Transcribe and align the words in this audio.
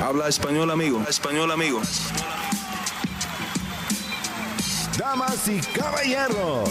Habla 0.00 0.28
español, 0.28 0.70
amigo. 0.70 1.02
Español, 1.08 1.50
amigo. 1.50 1.80
Damas 4.96 5.48
y 5.48 5.58
caballeros, 5.76 6.70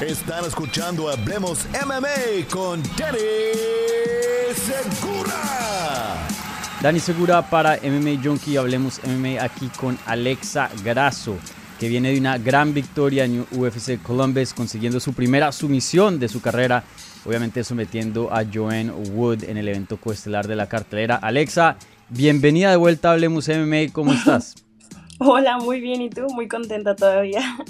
están 0.00 0.46
escuchando 0.46 1.10
Hablemos 1.10 1.66
MMA 1.84 2.48
con 2.50 2.82
Danny 2.96 3.18
Segura. 4.54 6.26
Dani 6.80 6.98
Segura 6.98 7.42
para 7.42 7.76
MMA 7.76 8.22
Junkie. 8.24 8.56
Hablemos 8.56 9.00
MMA 9.04 9.42
aquí 9.42 9.68
con 9.78 9.98
Alexa 10.06 10.70
Grasso, 10.82 11.36
que 11.78 11.88
viene 11.88 12.12
de 12.12 12.18
una 12.20 12.38
gran 12.38 12.72
victoria 12.72 13.24
en 13.24 13.46
UFC 13.50 14.00
Columbus, 14.02 14.54
consiguiendo 14.54 14.98
su 14.98 15.12
primera 15.12 15.52
sumisión 15.52 16.18
de 16.18 16.28
su 16.28 16.40
carrera, 16.40 16.84
obviamente 17.26 17.64
sometiendo 17.64 18.32
a 18.34 18.44
Joanne 18.50 18.90
Wood 18.90 19.44
en 19.44 19.58
el 19.58 19.68
evento 19.68 19.98
coestelar 19.98 20.48
de 20.48 20.56
la 20.56 20.70
cartelera. 20.70 21.16
Alexa, 21.16 21.76
Bienvenida 22.14 22.70
de 22.70 22.76
vuelta 22.76 23.08
a 23.08 23.12
Hablemos 23.12 23.48
MMA, 23.48 23.90
¿cómo 23.90 24.12
estás? 24.12 24.54
Hola, 25.18 25.56
muy 25.56 25.80
bien, 25.80 26.02
¿y 26.02 26.10
tú? 26.10 26.26
Muy 26.34 26.46
contenta 26.46 26.94
todavía. 26.94 27.40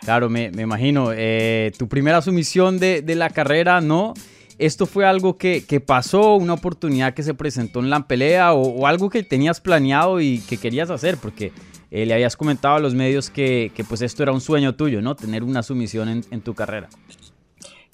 Claro, 0.00 0.30
me, 0.30 0.46
imagino. 0.46 1.10
Eh, 1.12 1.72
tu 1.78 1.88
primera 1.88 2.22
sumisión 2.22 2.78
de, 2.78 3.02
la 3.14 3.28
carrera, 3.28 3.82
¿no? 3.82 4.14
¿Esto 4.56 4.86
fue 4.86 5.04
algo 5.04 5.36
que, 5.36 5.82
pasó, 5.84 6.36
una 6.36 6.54
oportunidad 6.54 7.12
que 7.12 7.22
se 7.22 7.34
presentó 7.34 7.80
en 7.80 7.90
la 7.90 8.08
pelea 8.08 8.54
o, 8.54 8.86
algo 8.86 9.10
que 9.10 9.22
tenías 9.22 9.60
planeado 9.60 10.22
y 10.22 10.38
que 10.48 10.56
querías 10.56 10.88
hacer? 10.88 11.18
Porque 11.18 11.52
eh, 11.90 12.06
le 12.06 12.14
habías 12.14 12.34
comentado 12.34 12.76
a 12.76 12.78
los 12.78 12.94
medios 12.94 13.28
que, 13.28 13.70
pues 13.86 14.00
esto 14.00 14.22
era 14.22 14.32
un 14.32 14.40
sueño 14.40 14.74
tuyo, 14.74 15.02
¿no? 15.02 15.14
Tener 15.14 15.44
una 15.44 15.62
sumisión 15.62 16.08
en, 16.08 16.40
tu 16.40 16.54
carrera. 16.54 16.88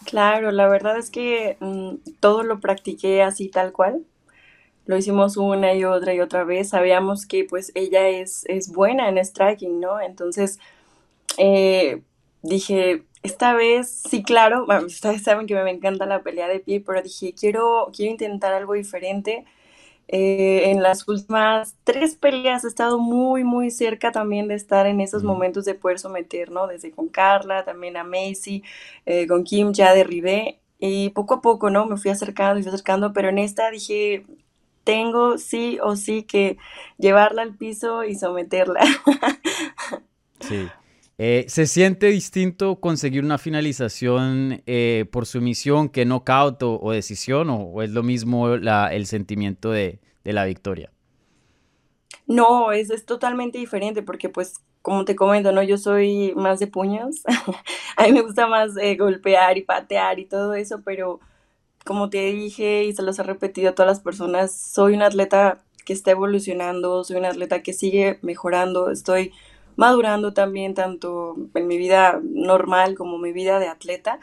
Claro, 0.05 0.53
la 0.53 0.69
verdad 0.69 0.97
es 0.97 1.11
que 1.11 1.57
mm, 1.59 2.13
todo 2.21 2.45
lo 2.45 2.61
practiqué 2.61 3.25
así 3.25 3.49
tal 3.49 3.73
cual 3.73 4.05
lo 4.87 4.97
hicimos 4.97 5.37
una 5.37 5.75
y 5.75 5.85
otra 5.85 6.15
y 6.15 6.21
otra 6.21 6.45
vez. 6.45 6.71
Sabíamos 6.71 7.27
que 7.27 7.45
pues 7.45 7.73
ella 7.75 8.09
es, 8.09 8.45
es 8.49 8.73
buena 8.73 9.09
en 9.09 9.19
striking, 9.25 9.81
¿no? 9.81 10.01
Entonces 10.01 10.59
eh, 11.39 12.03
dije, 12.43 13.05
esta 13.23 13.55
vez, 13.55 14.03
sí, 14.09 14.23
claro, 14.23 14.67
ustedes 14.87 15.23
saben 15.23 15.47
que 15.47 15.55
me 15.55 15.71
encanta 15.71 16.07
la 16.07 16.23
pelea 16.23 16.49
de 16.49 16.61
pie, 16.61 16.81
pero 16.81 17.03
dije, 17.03 17.35
quiero, 17.35 17.91
quiero 17.95 18.13
intentar 18.13 18.53
algo 18.55 18.75
diferente. 18.75 19.45
Eh, 20.09 20.71
en 20.71 20.83
las 20.83 21.09
últimas 21.09 21.77
tres 21.85 22.15
peleas 22.17 22.65
he 22.65 22.69
estado 22.69 22.99
muy, 22.99 23.43
muy 23.45 23.71
cerca 23.71 24.13
también 24.13 24.49
de 24.49 24.55
estar 24.55 24.87
en 24.87 25.01
esos 25.01 25.25
momentos 25.25 25.65
de 25.65 25.75
poder 25.75 25.99
someter, 25.99 26.51
¿no? 26.51 26.67
Desde 26.67 26.91
con 26.93 27.09
Carla, 27.09 27.65
también 27.65 27.97
a 27.97 28.05
Macy, 28.05 28.63
eh, 29.07 29.27
con 29.27 29.45
Kim 29.45 29.73
ya 29.73 29.95
derribé. 29.95 30.61
Y 30.79 31.11
poco 31.11 31.35
a 31.35 31.41
poco, 31.43 31.71
¿no? 31.71 31.87
Me 31.87 31.97
fui 31.97 32.11
acercando 32.11 32.61
y 32.61 32.63
fui 32.63 32.71
acercando, 32.71 33.13
pero 33.15 33.31
en 33.31 33.39
esta 33.39 33.71
dije, 33.71 34.27
tengo 34.85 35.39
sí 35.39 35.79
o 35.83 35.97
sí 35.97 36.23
que 36.23 36.59
llevarla 36.99 37.43
al 37.43 37.57
piso 37.57 38.05
y 38.05 38.15
someterla. 38.15 38.81
Sí. 40.41 40.69
Eh, 41.17 41.47
¿Se 41.49 41.67
siente 41.67 42.09
distinto 42.09 42.81
conseguir 42.81 43.25
una 43.25 43.39
finalización 43.39 44.63
eh, 44.67 45.07
por 45.11 45.25
sumisión 45.25 45.89
que 45.89 46.05
knockout 46.05 46.63
o, 46.65 46.81
o 46.81 46.93
decisión 46.93 47.49
o, 47.51 47.83
es 47.83 47.91
lo 47.91 48.03
mismo 48.03 48.53
el 48.53 49.07
sentimiento 49.07 49.71
de, 49.71 50.01
la 50.25 50.45
victoria? 50.45 50.91
No, 52.27 52.73
es, 52.73 52.91
es, 52.91 53.07
totalmente 53.07 53.59
diferente 53.59 54.03
porque 54.03 54.29
pues 54.29 54.61
como 54.83 55.07
te 55.07 55.17
comento, 55.17 55.51
¿no? 55.51 55.63
Yo 55.63 55.79
soy 55.79 56.35
más 56.37 56.59
de 56.59 56.67
puños. 56.67 57.23
a 57.97 58.05
mí 58.05 58.13
me 58.13 58.21
gusta 58.21 58.47
más 58.47 58.77
eh, 58.77 58.97
golpear 58.97 59.57
y 59.57 59.63
patear 59.63 60.19
y 60.19 60.27
todo 60.27 60.53
eso, 60.55 60.83
pero 60.85 61.21
como 61.85 62.11
te 62.11 62.33
dije 62.33 62.85
y 62.85 62.95
se 62.95 63.03
los 63.03 63.19
he 63.19 63.23
repetido 63.23 63.71
a 63.71 63.75
todas 63.75 63.91
las 63.91 64.01
personas, 64.01 64.53
soy 64.55 64.95
un 64.95 65.03
atleta 65.03 65.63
que 65.85 65.93
está 65.93 66.13
evolucionando, 66.13 67.05
soy 67.05 67.17
un 67.17 67.27
atleta 67.27 67.63
que 67.63 67.73
sigue 67.73 68.19
mejorando, 68.23 68.91
estoy 68.91 69.33
madurando 69.77 70.33
también 70.33 70.75
tanto 70.75 71.37
en 71.55 71.67
mi 71.67 71.77
vida 71.79 72.21
normal 72.23 72.95
como 72.97 73.19
mi 73.19 73.33
vida 73.33 73.59
de 73.59 73.69
atleta. 73.69 74.19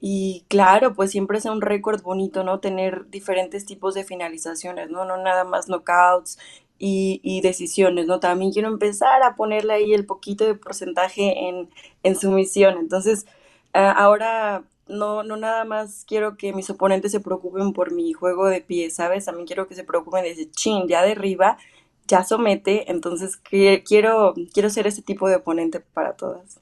Y 0.00 0.44
claro, 0.48 0.94
pues 0.94 1.10
siempre 1.12 1.38
es 1.38 1.46
un 1.46 1.60
récord 1.62 2.02
bonito, 2.02 2.44
¿no? 2.44 2.60
Tener 2.60 3.08
diferentes 3.10 3.64
tipos 3.64 3.94
de 3.94 4.04
finalizaciones, 4.04 4.90
¿no? 4.90 5.04
No 5.04 5.16
nada 5.16 5.44
más 5.44 5.66
knockouts 5.68 6.38
y, 6.78 7.20
y, 7.22 7.40
decisiones, 7.40 8.06
¿no? 8.06 8.20
También 8.20 8.52
quiero 8.52 8.68
empezar 8.68 9.22
a 9.22 9.36
ponerle 9.36 9.74
ahí 9.74 9.94
el 9.94 10.04
poquito 10.04 10.44
de 10.44 10.54
porcentaje 10.56 11.48
en, 11.48 11.70
en 12.02 12.16
sumisión. 12.16 12.76
Entonces, 12.78 13.26
ahora 13.72 14.64
no, 14.88 15.22
no 15.22 15.36
nada 15.36 15.64
más 15.64 16.04
quiero 16.06 16.36
que 16.36 16.52
mis 16.52 16.70
oponentes 16.70 17.12
se 17.12 17.20
preocupen 17.20 17.72
por 17.72 17.92
mi 17.92 18.12
juego 18.12 18.46
de 18.48 18.60
pie, 18.60 18.90
¿sabes? 18.90 19.24
También 19.26 19.46
quiero 19.46 19.66
que 19.68 19.74
se 19.74 19.84
preocupen 19.84 20.24
de 20.24 20.50
chin, 20.50 20.88
ya 20.88 21.02
derriba, 21.02 21.58
ya 22.06 22.24
somete, 22.24 22.90
entonces 22.90 23.36
quiero, 23.38 24.34
quiero 24.52 24.70
ser 24.70 24.86
ese 24.86 25.02
tipo 25.02 25.28
de 25.28 25.36
oponente 25.36 25.80
para 25.80 26.14
todas. 26.16 26.60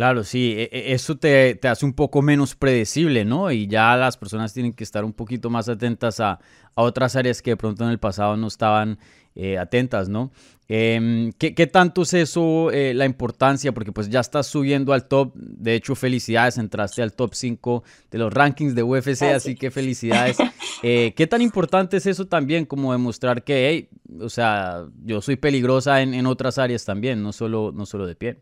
Claro, 0.00 0.24
sí, 0.24 0.54
e, 0.56 0.70
e, 0.72 0.94
eso 0.94 1.18
te, 1.18 1.56
te, 1.56 1.68
hace 1.68 1.84
un 1.84 1.92
poco 1.92 2.22
menos 2.22 2.56
predecible, 2.56 3.26
¿no? 3.26 3.50
Y 3.50 3.66
ya 3.66 3.94
las 3.98 4.16
personas 4.16 4.54
tienen 4.54 4.72
que 4.72 4.82
estar 4.82 5.04
un 5.04 5.12
poquito 5.12 5.50
más 5.50 5.68
atentas 5.68 6.20
a, 6.20 6.40
a 6.74 6.82
otras 6.82 7.16
áreas 7.16 7.42
que 7.42 7.50
de 7.50 7.58
pronto 7.58 7.84
en 7.84 7.90
el 7.90 7.98
pasado 7.98 8.34
no 8.38 8.46
estaban 8.46 8.98
eh, 9.34 9.58
atentas, 9.58 10.08
¿no? 10.08 10.32
Em, 10.68 11.32
¿qué, 11.32 11.66
tanto 11.66 12.00
es 12.00 12.14
eso 12.14 12.70
eh, 12.70 12.94
la 12.94 13.04
importancia? 13.04 13.72
Porque 13.72 13.92
pues 13.92 14.08
ya 14.08 14.20
estás 14.20 14.46
subiendo 14.46 14.94
al 14.94 15.06
top, 15.06 15.34
de 15.34 15.74
hecho 15.74 15.94
felicidades, 15.94 16.56
entraste 16.56 17.02
al 17.02 17.12
top 17.12 17.34
5 17.34 17.84
de 18.10 18.18
los 18.18 18.32
rankings 18.32 18.74
de 18.74 18.82
UFC, 18.82 19.24
así 19.34 19.54
que 19.54 19.70
felicidades. 19.70 20.38
Eh, 20.82 21.12
¿Qué 21.14 21.26
tan 21.26 21.42
importante 21.42 21.98
es 21.98 22.06
eso 22.06 22.26
también 22.26 22.64
como 22.64 22.92
demostrar 22.92 23.44
que, 23.44 23.68
hey, 23.68 23.88
o 24.18 24.30
sea, 24.30 24.86
yo 25.04 25.20
soy 25.20 25.36
peligrosa 25.36 26.00
en, 26.00 26.24
otras 26.24 26.56
áreas 26.56 26.86
también, 26.86 27.22
no 27.22 27.34
solo, 27.34 27.70
no 27.70 27.84
solo 27.84 28.06
de 28.06 28.16
pie? 28.16 28.38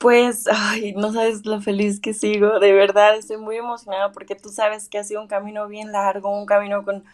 Pues, 0.00 0.46
ay, 0.50 0.94
no 0.94 1.12
sabes 1.12 1.44
lo 1.44 1.60
feliz 1.60 2.00
que 2.00 2.14
sigo, 2.14 2.58
de 2.58 2.72
verdad, 2.72 3.16
estoy 3.18 3.36
muy 3.36 3.56
emocionada 3.56 4.12
porque 4.12 4.34
tú 4.34 4.48
sabes 4.48 4.88
que 4.88 4.96
ha 4.96 5.04
sido 5.04 5.20
un 5.20 5.28
camino 5.28 5.68
bien 5.68 5.92
largo, 5.92 6.30
un 6.30 6.46
camino 6.46 6.84
con 6.84 7.04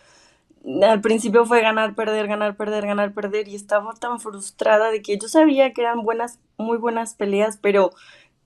al 0.83 1.01
principio 1.01 1.47
fue 1.47 1.63
ganar, 1.63 1.95
perder, 1.97 2.29
ganar, 2.29 2.57
perder, 2.57 2.87
ganar, 2.87 3.15
perder 3.15 3.49
y 3.49 3.57
estaba 3.57 3.95
tan 3.95 4.21
frustrada 4.21 4.91
de 4.91 5.03
que 5.03 5.19
yo 5.19 5.29
sabía 5.29 5.73
que 5.75 5.83
eran 5.83 6.03
buenas, 6.05 6.41
muy 6.59 6.79
buenas 6.79 7.15
peleas, 7.15 7.59
pero 7.59 7.93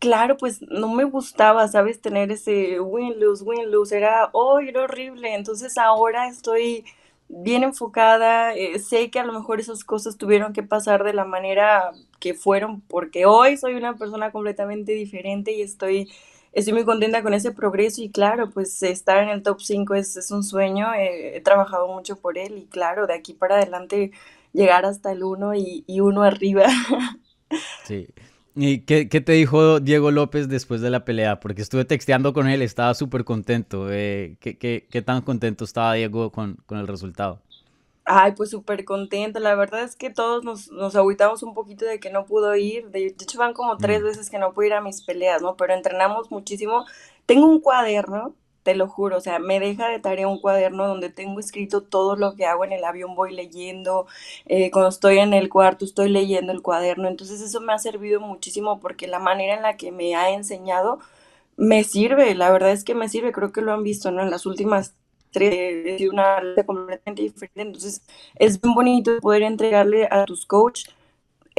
claro, 0.01 0.37
pues 0.39 0.63
no 0.63 0.89
me 0.95 1.05
gustaba, 1.05 1.69
¿sabes? 1.69 2.01
Tener 2.03 2.33
ese 2.33 2.81
win-lose, 2.81 3.45
win-lose, 3.45 3.97
era, 3.97 4.31
oh, 4.33 4.61
era 4.61 4.83
horrible, 4.85 5.35
entonces 5.35 5.79
ahora 5.79 6.29
estoy 6.29 6.85
bien 7.31 7.63
enfocada, 7.63 8.55
eh, 8.55 8.79
sé 8.81 9.11
que 9.11 9.21
a 9.21 9.25
lo 9.25 9.33
mejor 9.33 9.61
esas 9.61 9.85
cosas 9.85 10.17
tuvieron 10.19 10.53
que 10.53 10.63
pasar 10.63 11.05
de 11.05 11.15
la 11.15 11.25
manera 11.25 11.93
que 12.21 12.35
fueron, 12.35 12.81
porque 12.83 13.27
hoy 13.27 13.57
soy 13.57 13.75
una 13.75 13.97
persona 13.97 14.33
completamente 14.33 14.93
diferente 14.93 15.53
y 15.53 15.63
estoy 15.63 16.11
estoy 16.53 16.73
muy 16.73 16.85
contenta 16.85 17.23
con 17.23 17.33
ese 17.35 17.53
progreso 17.53 18.03
y 18.03 18.11
claro, 18.11 18.51
pues 18.51 18.83
estar 18.83 19.23
en 19.23 19.29
el 19.29 19.43
top 19.43 19.61
5 19.61 19.95
es, 19.95 20.17
es 20.17 20.31
un 20.33 20.43
sueño, 20.43 20.93
eh, 20.95 21.37
he 21.37 21.41
trabajado 21.41 21.89
mucho 21.89 22.17
por 22.17 22.39
él 22.39 22.59
y 22.59 22.67
claro, 22.67 23.07
de 23.07 23.15
aquí 23.15 23.35
para 23.35 23.57
adelante 23.57 24.11
llegar 24.53 24.85
hasta 24.85 25.13
el 25.13 25.23
1 25.23 25.55
y, 25.55 25.85
y 25.87 26.01
uno 26.01 26.23
arriba. 26.25 26.67
Sí. 27.85 28.09
¿Y 28.57 28.81
qué, 28.81 29.09
qué, 29.09 29.21
te 29.21 29.33
dijo 29.33 29.81
Diego 29.81 30.11
López 30.11 30.49
después 30.49 30.81
de 30.81 30.91
la 30.91 31.05
pelea? 31.05 31.41
Porque 31.41 31.63
estuve 31.63 31.85
texteando 31.85 32.33
con 32.33 32.49
él, 32.49 32.63
estaba 32.63 32.95
súper 32.95 33.25
contento. 33.25 33.91
Eh, 33.91 34.37
¿qué, 34.41 34.59
qué, 34.59 34.87
qué, 34.91 35.03
tan 35.03 35.23
contento 35.23 35.65
estaba 35.65 35.95
Diego 35.95 36.31
con, 36.33 36.57
con 36.67 36.79
el 36.79 36.89
resultado? 36.89 37.41
Ay, 38.05 38.33
pues 38.33 38.51
súper 38.51 38.85
contenta. 38.85 39.39
La 39.39 39.55
verdad 39.55 39.85
es 39.85 39.95
que 39.95 40.11
todos 40.11 40.43
nos, 40.43 40.71
nos 40.73 40.97
agüitamos 40.97 41.45
un 41.45 41.55
poquito 41.55 41.85
de 41.85 42.01
que 42.01 42.11
no 42.11 42.27
pudo 42.27 42.57
ir. 42.57 42.91
De, 42.91 43.07
hecho, 43.07 43.39
van 43.39 43.53
como 43.55 43.77
tres 43.77 44.01
mm. 44.01 44.05
veces 44.05 44.31
que 44.31 44.39
no 44.39 44.53
pude 44.53 44.67
ir 44.67 44.75
a 44.75 44.81
mis 44.81 45.03
peleas, 45.03 45.43
¿no? 45.43 45.57
Pero 45.57 45.75
entrenamos 45.75 46.31
muchísimo. 46.31 46.87
Tengo 47.27 47.47
un 47.47 47.61
cuaderno, 47.61 48.35
te 48.63 48.75
lo 48.75 48.89
juro, 48.89 49.17
o 49.17 49.21
sea, 49.21 49.39
me 49.39 49.59
deja 49.61 49.89
de 49.89 50.01
tarea 50.01 50.29
un 50.29 50.41
cuaderno 50.41 50.87
donde 50.87 51.11
tengo 51.11 51.41
escrito 51.41 51.83
todo 51.83 52.17
lo 52.17 52.35
que 52.35 52.47
hago 52.47 52.65
en 52.65 52.73
el 52.73 52.85
avión, 52.85 53.15
voy 53.15 53.35
leyendo. 53.35 54.07
Eh, 54.47 54.71
cuando 54.71 54.91
estoy 54.91 55.19
en 55.19 55.33
el 55.35 55.49
cuarto, 55.49 55.85
estoy 55.85 56.11
leyendo 56.11 56.53
el 56.53 56.63
cuaderno. 56.63 57.09
Entonces, 57.09 57.41
eso 57.41 57.61
me 57.61 57.73
ha 57.73 57.79
servido 57.79 58.21
muchísimo 58.21 58.81
porque 58.81 59.07
la 59.07 59.19
manera 59.19 59.55
en 59.55 59.63
la 59.63 59.77
que 59.77 59.93
me 59.93 60.15
ha 60.15 60.31
enseñado 60.31 61.01
me 61.57 61.85
sirve. 61.85 62.35
La 62.35 62.51
verdad 62.53 62.73
es 62.73 62.85
que 62.85 62.95
me 62.95 63.09
sirve. 63.09 63.33
Creo 63.33 63.53
que 63.53 63.63
lo 63.63 63.73
han 63.73 63.83
visto, 63.83 64.11
¿no? 64.11 64.23
En 64.23 64.31
las 64.31 64.47
últimas 64.47 64.95
de 65.33 66.09
una 66.11 66.37
área 66.39 66.65
completamente 66.67 67.23
diferente. 67.23 67.63
Entonces, 67.63 68.03
es 68.37 68.61
bien 68.61 68.75
bonito 68.75 69.19
poder 69.21 69.43
entregarle 69.43 70.09
a 70.11 70.25
tus 70.25 70.47
coach 70.47 70.85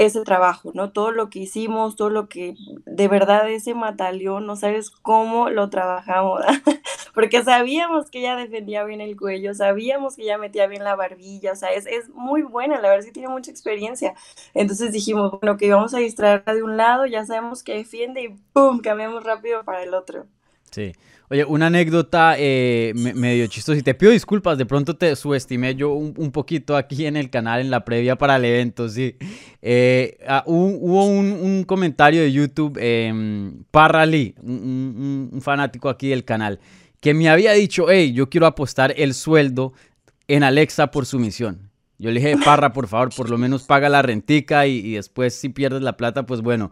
ese 0.06 0.24
trabajo, 0.24 0.71
¿no? 0.74 0.92
Todo 0.92 1.12
lo 1.12 1.30
que 1.30 1.39
hicimos, 1.39 1.95
todo 1.95 2.09
lo 2.09 2.27
que 2.27 2.56
de 2.86 3.07
verdad 3.07 3.50
ese 3.50 3.74
mataleón, 3.75 4.48
no 4.48 4.56
sabes 4.56 4.89
cómo 4.89 5.50
lo 5.50 5.69
trabajamos, 5.69 6.42
porque 7.13 7.44
sabíamos 7.44 8.09
que 8.09 8.19
ella 8.19 8.36
defendía 8.36 8.83
bien 8.83 9.01
el 9.01 9.15
cuello, 9.15 9.53
sabíamos 9.53 10.15
que 10.15 10.24
ella 10.24 10.38
metía 10.38 10.68
bien 10.68 10.83
la 10.83 10.95
barbilla, 10.95 11.51
o 11.51 11.56
sea, 11.56 11.71
es, 11.71 11.88
muy 12.09 12.42
buena, 12.42 12.80
la 12.80 12.89
verdad 12.89 13.06
que 13.06 13.12
tiene 13.12 13.30
mucha 13.30 13.51
experiencia. 13.51 14.15
Entonces 14.53 14.92
dijimos, 14.92 15.31
bueno, 15.39 15.57
que 15.57 15.71
vamos 15.71 15.94
a 15.94 16.00
distraerla 16.00 16.54
de 16.54 16.63
un 16.63 16.77
lado, 16.77 17.06
ya 17.06 17.25
sabemos 17.25 17.63
que 17.63 17.75
defiende 17.75 18.24
y 18.24 18.30
¡pum! 18.54 18.80
cambiamos 18.80 19.24
rápido 19.24 19.63
para 19.63 19.83
el 19.83 19.94
otro. 19.94 20.25
Sí. 20.71 20.94
Oye, 21.29 21.45
una 21.45 21.68
anécdota 21.68 22.35
eh, 22.38 22.91
medio 22.95 23.47
chistosa. 23.47 23.79
Y 23.79 23.83
te 23.83 23.94
pido 23.94 24.12
disculpas, 24.12 24.57
de 24.57 24.65
pronto 24.65 24.97
te 24.97 25.15
subestimé 25.15 25.75
yo 25.75 25.94
un, 25.94 26.31
poquito 26.31 26.75
aquí 26.75 27.06
en 27.06 27.15
el 27.15 27.29
canal, 27.29 27.62
en 27.62 27.71
la 27.71 27.85
previa 27.85 28.18
para 28.18 28.35
el 28.35 28.44
evento, 28.45 28.89
sí. 28.89 29.15
Eh, 29.62 30.18
ah, 30.27 30.44
hubo 30.45 31.06
un, 31.06 31.63
comentario 31.63 32.21
de 32.21 32.31
YouTube, 32.33 32.77
eh, 32.81 33.53
Parra 33.71 34.06
Lee, 34.06 34.35
un, 34.41 35.39
fanático 35.41 35.88
aquí 35.88 36.09
del 36.09 36.25
canal, 36.25 36.59
que 37.00 37.13
me 37.13 37.29
había 37.29 37.53
dicho, 37.53 37.89
hey, 37.89 38.12
yo 38.12 38.29
quiero 38.29 38.45
apostar 38.45 38.94
el 38.97 39.13
sueldo 39.13 39.71
en 40.27 40.44
Alexa 40.44 40.91
por 40.91 41.06
su 41.06 41.18
misión. 41.18 41.69
Yo 41.97 42.12
le 42.12 42.19
dije, 42.19 42.35
Parra, 42.44 42.73
por 42.73 42.88
favor, 42.88 43.09
por 43.15 43.29
lo 43.29 43.38
menos 43.38 43.63
paga 43.63 43.88
la 43.88 44.01
rentica 44.01 44.68
y, 44.68 44.79
y 44.79 44.94
después 44.95 45.33
si 45.33 45.47
pierdes 45.47 45.81
la 45.81 45.95
plata, 45.95 46.25
pues 46.25 46.41
bueno, 46.41 46.71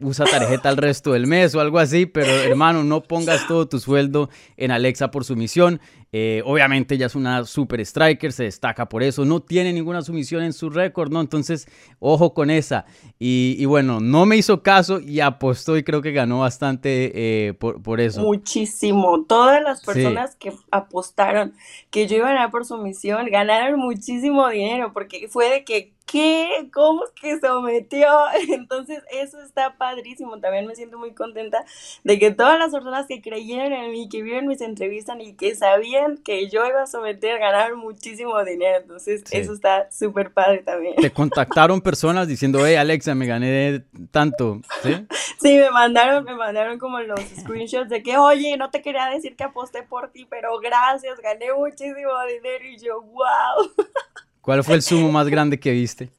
usa 0.00 0.24
tarjeta 0.24 0.70
el 0.70 0.76
resto 0.76 1.12
del 1.12 1.26
mes 1.26 1.54
o 1.54 1.60
algo 1.60 1.78
así, 1.78 2.06
pero 2.06 2.30
hermano, 2.30 2.84
no 2.84 3.02
pongas 3.02 3.46
todo 3.46 3.68
tu 3.68 3.78
sueldo 3.78 4.30
en 4.56 4.70
Alexa 4.70 5.10
por 5.10 5.24
sumisión. 5.24 5.80
Eh, 6.12 6.42
obviamente 6.44 6.96
ella 6.96 7.06
es 7.06 7.14
una 7.14 7.44
super 7.44 7.80
striker, 7.80 8.32
se 8.32 8.44
destaca 8.44 8.88
por 8.88 9.04
eso, 9.04 9.24
no 9.24 9.40
tiene 9.40 9.72
ninguna 9.72 10.02
sumisión 10.02 10.42
en 10.42 10.52
su 10.52 10.68
récord, 10.68 11.12
¿no? 11.12 11.20
Entonces, 11.20 11.68
ojo 12.00 12.34
con 12.34 12.50
esa. 12.50 12.84
Y, 13.18 13.64
bueno, 13.66 14.00
no 14.00 14.26
me 14.26 14.36
hizo 14.36 14.62
caso 14.62 14.98
y 14.98 15.20
apostó 15.20 15.76
y 15.76 15.84
creo 15.84 16.02
que 16.02 16.10
ganó 16.12 16.40
bastante 16.40 17.12
eh, 17.14 17.54
por, 17.54 18.00
eso. 18.00 18.22
Muchísimo. 18.22 19.24
Todas 19.28 19.62
las 19.62 19.82
personas 19.84 20.34
que 20.34 20.52
apostaron 20.72 21.54
que 21.90 22.08
yo 22.08 22.16
iba 22.16 22.30
a 22.30 22.32
ganar 22.32 22.50
por 22.50 22.64
sumisión 22.64 23.26
ganaron 23.30 23.78
muchísimo 23.78 24.48
dinero 24.48 24.92
porque 24.92 25.28
fue 25.28 25.48
de 25.50 25.64
que 25.64 25.92
¿qué? 26.10 26.68
¿Cómo 26.72 27.02
que 27.20 27.38
sometió? 27.38 28.08
Entonces, 28.48 29.02
eso 29.12 29.40
está 29.40 29.76
padrísimo. 29.76 30.40
También 30.40 30.66
me 30.66 30.74
siento 30.74 30.98
muy 30.98 31.14
contenta 31.14 31.64
de 32.04 32.18
que 32.18 32.30
todas 32.30 32.58
las 32.58 32.72
personas 32.72 33.06
que 33.06 33.22
creyeron 33.22 33.72
en 33.72 33.92
mí, 33.92 34.08
que 34.08 34.22
vieron 34.22 34.46
mis 34.46 34.60
entrevistas 34.60 35.16
y 35.20 35.34
que 35.34 35.54
sabían 35.54 36.18
que 36.18 36.48
yo 36.48 36.66
iba 36.66 36.82
a 36.82 36.86
someter, 36.86 37.38
ganaron 37.38 37.78
muchísimo 37.78 38.42
dinero. 38.44 38.78
Entonces, 38.80 39.22
eso 39.30 39.52
está 39.52 39.90
súper 39.90 40.32
padre 40.32 40.58
también. 40.58 40.96
Te 40.96 41.10
contactaron 41.10 41.80
personas 41.80 42.26
diciendo, 42.26 42.66
hey, 42.66 42.74
Alexa, 42.74 43.14
me 43.14 43.26
gané 43.26 43.84
tanto, 44.10 44.60
¿sí? 44.82 45.06
Sí, 45.40 45.56
me 45.56 45.70
mandaron, 45.70 46.24
me 46.24 46.34
mandaron 46.34 46.78
como 46.78 47.00
los 47.00 47.18
screenshots 47.20 47.88
de 47.88 48.02
que, 48.02 48.18
oye, 48.18 48.58
no 48.58 48.68
te 48.68 48.82
quería 48.82 49.06
decir 49.06 49.36
que 49.36 49.44
aposté 49.44 49.82
por 49.82 50.10
ti, 50.10 50.26
pero 50.28 50.58
gracias, 50.58 51.18
gané 51.20 51.50
muchísimo 51.54 52.12
dinero. 52.28 52.64
Y 52.66 52.76
yo, 52.76 53.00
wow. 53.00 53.70
¿Cuál 54.50 54.64
fue 54.64 54.74
el 54.74 54.82
sumo 54.82 55.12
más 55.12 55.28
grande 55.28 55.60
que 55.60 55.70
viste? 55.70 56.10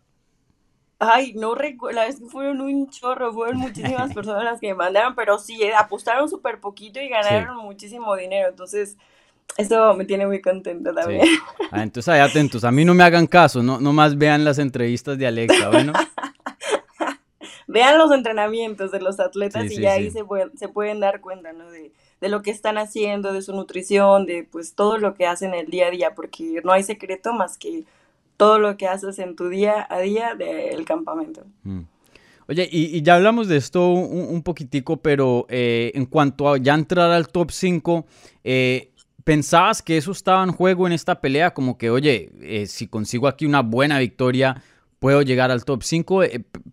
Ay, 0.99 1.33
no 1.33 1.53
recuerdo, 1.53 1.97
la 1.97 2.05
vez 2.05 2.17
que 2.17 2.27
fueron 2.27 2.61
un 2.61 2.89
chorro, 2.89 3.33
fueron 3.33 3.57
muchísimas 3.57 4.13
personas 4.15 4.45
las 4.45 4.61
que 4.61 4.67
me 4.67 4.75
mandaron, 4.75 5.15
pero 5.15 5.37
sí, 5.37 5.61
eh, 5.61 5.73
apostaron 5.77 6.29
súper 6.29 6.61
poquito 6.61 7.01
y 7.01 7.09
ganaron 7.09 7.57
muchísimo 7.57 8.15
dinero, 8.15 8.47
entonces 8.47 8.95
eso 9.57 9.93
me 9.95 10.05
tiene 10.05 10.27
muy 10.27 10.39
contenta 10.39 10.93
también. 10.93 11.27
Ah, 11.71 11.83
entonces 11.83 12.07
ahí 12.07 12.21
atentos, 12.21 12.63
a 12.63 12.71
mí 12.71 12.85
no 12.85 12.93
me 12.93 13.03
hagan 13.03 13.27
caso, 13.27 13.61
no, 13.61 13.79
más 13.91 14.17
vean 14.17 14.45
las 14.45 14.59
entrevistas 14.59 15.17
de 15.17 15.27
Alexa, 15.27 15.67
bueno. 15.67 15.91
vean 17.67 17.97
los 17.97 18.13
entrenamientos 18.13 18.93
de 18.93 19.01
los 19.01 19.19
atletas 19.19 19.69
y 19.69 19.81
ya 19.81 19.91
ahí 19.91 20.09
se 20.09 20.23
pueden, 20.23 20.57
se 20.57 20.69
pueden 20.69 21.01
dar 21.01 21.19
cuenta, 21.19 21.51
¿no? 21.51 21.69
De, 21.69 21.91
de 22.21 22.29
lo 22.29 22.43
que 22.43 22.51
están 22.51 22.77
haciendo, 22.77 23.33
de 23.33 23.41
su 23.41 23.51
nutrición, 23.51 24.25
de 24.25 24.47
pues 24.49 24.73
todo 24.73 24.97
lo 24.97 25.15
que 25.15 25.27
hacen 25.27 25.53
el 25.53 25.65
día 25.65 25.87
a 25.87 25.91
día, 25.91 26.15
porque 26.15 26.61
no 26.63 26.71
hay 26.71 26.83
secreto 26.83 27.33
más 27.33 27.57
que 27.57 27.83
todo 28.41 28.57
lo 28.57 28.75
que 28.75 28.87
haces 28.87 29.19
en 29.19 29.35
tu 29.35 29.49
día 29.49 29.85
a 29.87 29.99
día 29.99 30.33
del 30.33 30.83
campamento. 30.83 31.45
Mm. 31.61 31.81
Oye, 32.47 32.67
y, 32.71 32.99
ya 33.03 33.13
hablamos 33.13 33.47
de 33.47 33.57
esto 33.57 33.91
un, 33.91 34.41
poquitico, 34.41 34.97
pero 34.97 35.45
eh, 35.47 35.91
en 35.93 36.07
cuanto 36.07 36.49
a 36.49 36.57
ya 36.57 36.73
entrar 36.73 37.11
al 37.11 37.27
top 37.27 37.51
5, 37.51 38.03
eh, 38.43 38.93
¿pensabas 39.23 39.83
que 39.83 39.95
eso 39.95 40.11
estaba 40.11 40.43
en 40.43 40.53
juego 40.53 40.87
en 40.87 40.93
esta 40.93 41.21
pelea? 41.21 41.53
Como 41.53 41.77
que, 41.77 41.91
oye, 41.91 42.31
eh, 42.41 42.65
si 42.65 42.87
consigo 42.87 43.27
aquí 43.27 43.45
una 43.45 43.61
buena 43.61 43.99
victoria, 43.99 44.63
puedo 44.97 45.21
llegar 45.21 45.51
al 45.51 45.63
top 45.63 45.83
5. 45.83 46.23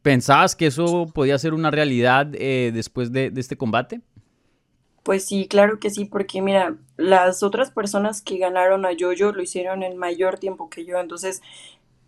¿Pensabas 0.00 0.56
que 0.56 0.68
eso 0.68 1.04
podía 1.12 1.36
ser 1.36 1.52
una 1.52 1.70
realidad 1.70 2.24
después 2.24 3.12
de, 3.12 3.30
de 3.30 3.40
este 3.42 3.58
combate? 3.58 4.00
Pues 5.08 5.24
sí, 5.24 5.48
claro 5.48 5.80
que 5.80 5.88
sí, 5.88 6.04
porque 6.04 6.42
mira, 6.42 6.76
las 6.98 7.42
otras 7.42 7.70
personas 7.70 8.20
que 8.20 8.36
ganaron 8.36 8.84
a 8.84 8.92
Yoyo 8.92 9.32
lo 9.32 9.40
hicieron 9.40 9.82
en 9.82 9.96
mayor 9.96 10.38
tiempo 10.38 10.68
que 10.68 10.84
yo, 10.84 11.00
entonces 11.00 11.40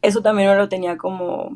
eso 0.03 0.21
también 0.21 0.55
lo 0.59 0.69
tenía 0.69 0.99
como, 0.99 1.51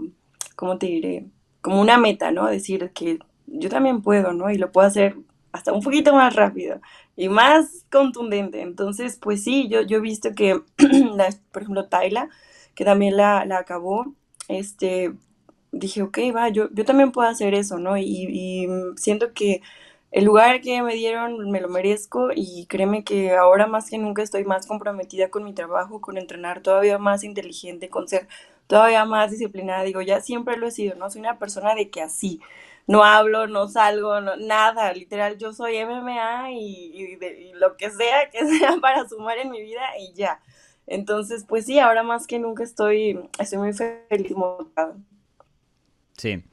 ¿cómo 0.56 0.78
te 0.78 0.86
diré? 0.86 1.26
Como 1.60 1.82
una 1.82 1.98
meta, 1.98 2.30
¿no? 2.30 2.46
Decir 2.46 2.92
que 2.94 3.18
yo 3.46 3.68
también 3.68 4.00
puedo, 4.00 4.32
¿no? 4.32 4.48
Y 4.50 4.56
lo 4.56 4.72
puedo 4.72 4.86
hacer 4.86 5.16
hasta 5.52 5.74
un 5.74 5.82
poquito 5.82 6.14
más 6.14 6.34
rápido 6.34 6.80
y 7.14 7.28
más 7.28 7.84
contundente. 7.92 8.62
Entonces, 8.62 9.18
pues 9.20 9.44
sí, 9.44 9.68
yo, 9.68 9.82
yo 9.82 9.98
he 9.98 10.00
visto 10.00 10.34
que, 10.34 10.62
por 11.52 11.62
ejemplo, 11.62 11.88
Tayla, 11.90 12.30
que 12.74 12.86
también 12.86 13.18
la, 13.18 13.42
acabó, 13.58 14.14
este, 14.48 15.12
dije, 15.72 16.00
ok, 16.00 16.18
va, 16.34 16.48
yo, 16.48 16.70
yo 16.72 16.86
también 16.86 17.12
puedo 17.12 17.28
hacer 17.28 17.52
eso, 17.52 17.78
¿no? 17.78 17.98
Y, 17.98 18.06
y 18.30 18.66
siento 18.96 19.34
que 19.34 19.60
el 20.14 20.26
lugar 20.26 20.60
que 20.60 20.80
me 20.80 20.94
dieron 20.94 21.50
me 21.50 21.60
lo 21.60 21.68
merezco 21.68 22.28
y 22.32 22.66
créeme 22.66 23.02
que 23.02 23.32
ahora 23.32 23.66
más 23.66 23.90
que 23.90 23.98
nunca 23.98 24.22
estoy 24.22 24.44
más 24.44 24.64
comprometida 24.64 25.28
con 25.28 25.42
mi 25.42 25.52
trabajo, 25.52 26.00
con 26.00 26.18
entrenar 26.18 26.60
todavía 26.62 26.98
más 26.98 27.24
inteligente, 27.24 27.88
con 27.88 28.06
ser 28.06 28.28
todavía 28.68 29.04
más 29.06 29.32
disciplinada. 29.32 29.82
Digo, 29.82 30.02
ya 30.02 30.20
siempre 30.20 30.56
lo 30.56 30.68
he 30.68 30.70
sido, 30.70 30.94
¿no? 30.94 31.10
Soy 31.10 31.20
una 31.20 31.40
persona 31.40 31.74
de 31.74 31.90
que 31.90 32.00
así, 32.00 32.40
no 32.86 33.02
hablo, 33.02 33.48
no 33.48 33.66
salgo, 33.66 34.20
nada, 34.20 34.92
literal, 34.92 35.36
yo 35.36 35.52
soy 35.52 35.78
MMA 35.78 36.52
y, 36.52 37.18
lo 37.54 37.76
que 37.76 37.90
sea 37.90 38.30
que 38.30 38.46
sea 38.58 38.76
para 38.80 39.08
sumar 39.08 39.38
en 39.38 39.50
mi 39.50 39.62
vida 39.62 39.82
y 39.98 40.12
ya. 40.12 40.40
Entonces, 40.86 41.44
pues 41.44 41.66
sí, 41.66 41.80
ahora 41.80 42.04
más 42.04 42.28
que 42.28 42.38
nunca 42.38 42.62
estoy, 42.62 43.18
estoy 43.40 43.58
muy 43.58 43.72
feliz. 43.72 44.32
Sí. 46.16 46.44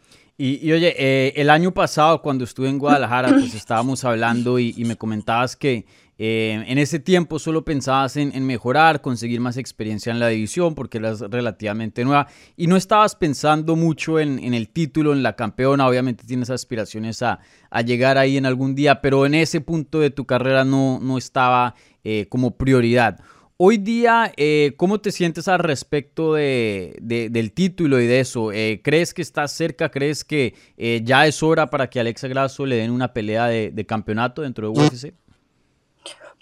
Y, 0.44 0.72
oye, 0.72 0.96
eh, 0.98 1.34
el 1.36 1.52
año 1.52 1.72
pasado 1.72 2.24
cuando 2.24 2.46
estuve 2.46 2.68
en 2.68 2.80
Guadalajara, 2.80 3.30
pues 3.40 3.54
estábamos 3.54 4.04
hablando 4.04 4.58
y, 4.58 4.74
me 4.86 4.96
comentabas 4.96 5.56
que 5.56 5.86
eh, 6.18 6.66
en 6.66 6.80
ese 6.80 6.98
tiempo 6.98 7.38
solo 7.38 7.64
pensabas 7.64 8.18
en, 8.18 8.44
mejorar, 8.48 9.02
conseguir 9.02 9.40
más 9.40 9.58
experiencia 9.58 10.12
en 10.12 10.20
la 10.20 10.30
división 10.30 10.74
porque 10.74 10.98
eras 10.98 11.20
relativamente 11.20 12.04
nueva 12.04 12.26
y 12.58 12.66
no 12.66 12.76
estabas 12.76 13.16
pensando 13.16 13.76
mucho 13.76 14.20
en, 14.20 14.56
el 14.56 14.70
título, 14.70 15.14
en 15.14 15.22
la 15.22 15.36
campeona. 15.36 15.88
Obviamente 15.88 16.24
tienes 16.26 16.50
aspiraciones 16.50 17.22
a, 17.22 17.40
llegar 17.86 18.18
ahí 18.18 18.38
en 18.38 18.48
algún 18.48 18.74
día, 18.74 19.00
pero 19.00 19.28
en 19.28 19.36
ese 19.36 19.62
punto 19.62 20.00
de 20.00 20.10
tu 20.10 20.26
carrera 20.26 20.66
no, 20.66 21.00
no 21.00 21.20
estaba 21.20 21.76
eh, 22.04 22.26
como 22.30 22.58
prioridad. 22.58 23.20
Hoy 23.64 23.78
día, 23.78 24.34
eh, 24.38 24.74
¿cómo 24.76 25.02
te 25.02 25.12
sientes 25.12 25.48
al 25.48 25.60
respecto 25.60 26.34
de, 26.34 26.98
del 27.00 27.52
título 27.52 28.02
y 28.02 28.08
de 28.08 28.20
eso? 28.20 28.52
Eh, 28.52 28.82
¿Crees 28.84 29.14
que 29.14 29.22
estás 29.22 29.52
cerca? 29.52 29.92
¿Crees 29.92 30.26
que 30.26 30.56
eh, 30.78 31.02
ya 31.04 31.28
es 31.28 31.44
hora 31.44 31.70
para 31.70 31.88
que 31.88 32.00
Alexa 32.00 32.28
Grasso 32.28 32.66
le 32.66 32.78
den 32.78 32.90
una 32.90 33.14
pelea 33.14 33.46
de, 33.46 33.86
campeonato 33.86 34.42
dentro 34.42 34.72
de 34.72 34.80
UFC? 34.80 35.14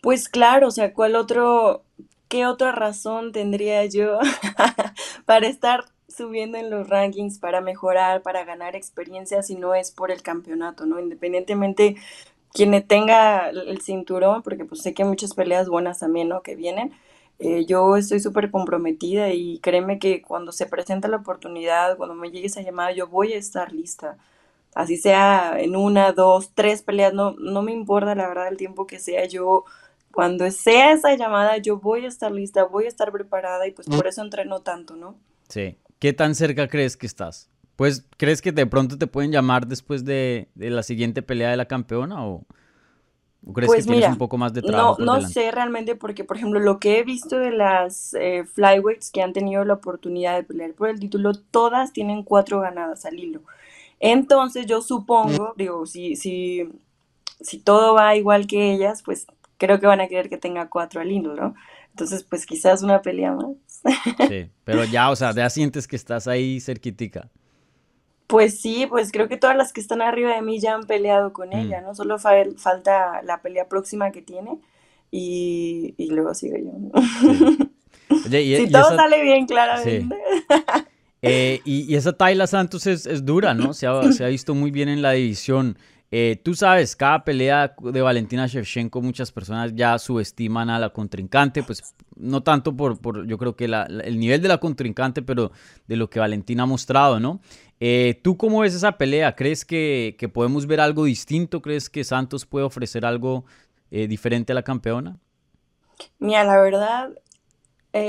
Pues 0.02 0.30
claro, 0.30 0.70
o 0.70 0.72
sea, 0.72 0.94
¿cuál 0.94 1.18
otro, 1.18 1.84
qué 2.30 2.46
otra 2.46 2.72
razón 2.72 3.34
tendría 3.34 3.86
yo 3.86 4.20
para 5.26 5.48
estar 5.48 5.84
subiendo 6.08 6.58
en 6.58 6.70
los 6.70 6.88
rankings, 6.88 7.38
para 7.38 7.60
mejorar, 7.60 8.22
para 8.22 8.46
ganar 8.46 8.78
experiencia 8.78 9.44
si 9.44 9.56
no 9.56 9.76
es 9.76 9.92
por 9.92 10.12
el 10.12 10.22
campeonato, 10.22 10.86
¿no? 10.86 11.02
Independientemente 11.02 11.98
quien 12.54 12.82
tenga 12.88 13.50
el 13.50 13.82
cinturón, 13.82 14.42
porque 14.42 14.64
pues 14.64 14.82
sé 14.82 14.94
que 14.94 15.04
hay 15.04 15.10
muchas 15.10 15.34
peleas 15.34 15.68
buenas 15.68 16.00
también, 16.00 16.30
¿no? 16.30 16.42
Que 16.44 16.56
vienen, 16.56 16.94
eh, 17.40 17.66
yo 17.66 17.96
estoy 17.96 18.20
súper 18.20 18.52
comprometida 18.52 19.32
y 19.32 19.60
créeme 19.60 19.98
que 19.98 20.22
cuando 20.22 20.52
se 20.52 20.66
presenta 20.66 21.08
la 21.08 21.18
oportunidad, 21.18 21.96
cuando 21.96 22.14
me 22.14 22.32
llegue 22.32 22.48
esa 22.48 22.62
llamada, 22.62 22.92
yo 22.92 23.08
voy 23.08 23.34
a 23.34 23.38
estar 23.38 23.72
lista. 23.72 24.18
Así 24.76 24.98
sea 24.98 25.60
en 25.60 25.76
una, 25.76 26.12
dos, 26.12 26.52
tres 26.54 26.84
peleas, 26.84 27.14
no, 27.14 27.32
no 27.40 27.62
me 27.62 27.72
importa 27.72 28.14
la 28.14 28.28
verdad 28.28 28.50
el 28.50 28.58
tiempo 28.58 28.86
que 28.86 29.00
sea. 29.00 29.26
Yo, 29.26 29.64
cuando 30.12 30.50
sea 30.52 30.92
esa 30.92 31.16
llamada, 31.16 31.58
yo 31.58 31.80
voy 31.80 32.06
a 32.06 32.10
estar 32.10 32.32
lista, 32.32 32.66
voy 32.66 32.86
a 32.86 32.90
estar 32.90 33.12
preparada 33.12 33.66
y 33.68 33.72
pues 33.72 33.88
por 33.88 34.06
eso 34.06 34.22
entreno 34.22 34.60
tanto, 34.60 34.96
¿no? 34.96 35.16
Sí. 35.48 35.78
¿Qué 35.98 36.14
tan 36.14 36.36
cerca 36.36 36.68
crees 36.68 36.98
que 36.98 37.08
estás? 37.08 37.50
Pues, 37.78 38.06
¿crees 38.18 38.42
que 38.42 38.52
de 38.52 38.66
pronto 38.66 38.98
te 38.98 39.08
pueden 39.08 39.32
llamar 39.32 39.66
después 39.66 40.04
de, 40.04 40.50
de 40.56 40.70
la 40.70 40.84
siguiente 40.84 41.22
pelea 41.22 41.52
de 41.52 41.58
la 41.58 41.68
campeona 41.68 42.26
o...? 42.26 42.44
¿O 43.46 43.54
crees 43.54 43.68
pues 43.68 43.86
que 43.86 43.92
tienes 43.92 44.10
un 44.10 44.18
poco 44.18 44.38
más 44.38 44.54
de 44.54 44.62
trabajo? 44.62 44.98
No, 45.00 45.20
no 45.20 45.28
sé 45.28 45.52
realmente 45.52 45.96
porque, 45.96 46.24
por 46.24 46.38
ejemplo, 46.38 46.60
lo 46.60 46.80
que 46.80 47.00
he 47.00 47.04
visto 47.04 47.40
de 47.40 47.52
las 47.52 48.14
eh, 48.14 48.44
flyweights 48.46 49.12
que 49.12 49.22
han 49.22 49.34
tenido 49.34 49.64
la 49.64 49.76
oportunidad 49.76 50.36
de 50.36 50.44
pelear 50.44 50.74
por 50.74 50.90
el 50.90 51.00
título, 51.00 51.34
todas 51.34 51.94
tienen 51.94 52.24
cuatro 52.24 52.60
ganadas 52.60 53.06
al 53.06 53.18
hilo. 53.18 53.42
Entonces 54.00 54.66
yo 54.66 54.82
supongo, 54.82 55.54
digo, 55.58 55.86
si, 55.86 56.16
si, 56.16 56.70
si 57.42 57.60
todo 57.60 57.94
va 57.94 58.16
igual 58.16 58.48
que 58.48 58.74
ellas, 58.74 59.04
pues 59.04 59.28
creo 59.58 59.80
que 59.80 59.88
van 59.88 60.02
a 60.02 60.08
querer 60.08 60.30
que 60.30 60.38
tenga 60.38 60.70
cuatro 60.70 61.02
al 61.02 61.12
hilo, 61.12 61.36
¿no? 61.36 61.56
Entonces, 61.92 62.24
pues 62.24 62.46
quizás 62.46 62.82
una 62.82 63.02
pelea 63.02 63.34
más. 63.34 63.56
Sí, 64.28 64.50
pero 64.64 64.86
ya, 64.86 65.10
o 65.10 65.16
sea, 65.16 65.32
ya 65.36 65.50
sientes 65.50 65.88
que 65.88 65.96
estás 65.96 66.28
ahí 66.28 66.60
cerquitica. 66.60 67.30
Pues 68.30 68.60
sí, 68.62 68.86
pues 68.88 69.12
creo 69.12 69.28
que 69.28 69.38
todas 69.38 69.58
las 69.58 69.74
que 69.74 69.82
están 69.82 70.02
arriba 70.04 70.36
de 70.36 70.42
mí 70.44 70.60
ya 70.62 70.76
han 70.76 70.86
peleado 70.88 71.34
con 71.34 71.52
Mm, 71.54 71.76
ella, 71.76 71.82
¿no? 71.82 71.96
Solo 71.96 72.20
fal- 72.20 72.58
falta 72.60 73.22
la 73.24 73.42
pelea 73.42 73.68
próxima 73.70 74.12
que 74.12 74.22
tiene 74.22 74.60
y, 75.12 75.96
y 75.98 76.08
luego 76.12 76.34
sigo 76.36 76.58
yo. 76.58 76.72
sí. 77.12 77.50
Oye, 78.26 78.42
y, 78.44 78.56
Si 78.60 78.70
y 78.70 78.78
todo 78.78 78.82
esa, 78.82 78.96
sale 78.96 79.22
bien, 79.22 79.46
sí. 79.74 80.08
claramente. 80.08 80.16
Eh, 81.22 81.62
y, 81.66 81.82
y 81.92 81.96
esa 81.96 82.14
Tayla 82.14 82.48
Santos 82.48 82.88
es, 82.88 83.06
es 83.06 83.26
dura, 83.26 83.54
¿no? 83.54 83.74
Se 83.74 83.88
ha, 83.88 84.12
se 84.12 84.24
ha 84.24 84.28
visto 84.30 84.56
muy 84.56 84.72
bien 84.72 84.88
en 84.90 85.02
la 85.02 85.12
división. 85.12 85.78
Eh, 86.12 86.42
tú 86.44 86.56
sabes, 86.56 86.96
cada 86.96 87.24
pelea 87.24 87.76
de 87.80 88.02
Valentina 88.02 88.48
Shevchenko, 88.48 89.00
muchas 89.02 89.32
personas 89.32 89.76
ya 89.76 90.00
subestiman 90.00 90.70
a 90.72 90.80
la 90.80 90.90
contrincante, 90.90 91.62
pues 91.62 91.94
no 92.16 92.42
tanto 92.42 92.76
por, 92.76 93.00
por 93.00 93.28
yo 93.28 93.38
creo 93.38 93.56
que 93.56 93.66
el 93.66 94.20
nivel 94.20 94.42
de 94.42 94.48
la 94.48 94.58
contrincante, 94.58 95.22
pero 95.22 95.52
de 95.88 95.96
lo 95.96 96.10
que 96.10 96.20
Valentina 96.20 96.64
ha 96.64 96.66
mostrado, 96.66 97.20
¿no? 97.20 97.42
Eh, 97.80 98.20
¿tú 98.24 98.38
cómo 98.38 98.62
ves 98.62 98.74
esa 98.74 98.98
pelea? 98.98 99.36
¿Crees 99.36 99.64
que, 99.66 100.16
podemos 100.34 100.66
ver 100.66 100.82
algo 100.82 101.06
distinto? 101.06 101.62
¿Crees 101.62 101.92
que 101.92 102.04
Santos 102.04 102.46
puede 102.46 102.66
ofrecer 102.66 103.06
algo 103.06 103.46
eh, 103.92 104.08
diferente 104.08 104.52
a 104.52 104.56
la 104.56 104.64
campeona? 104.64 105.20
Mira, 106.18 106.44
la 106.44 106.60
verdad, 106.60 107.12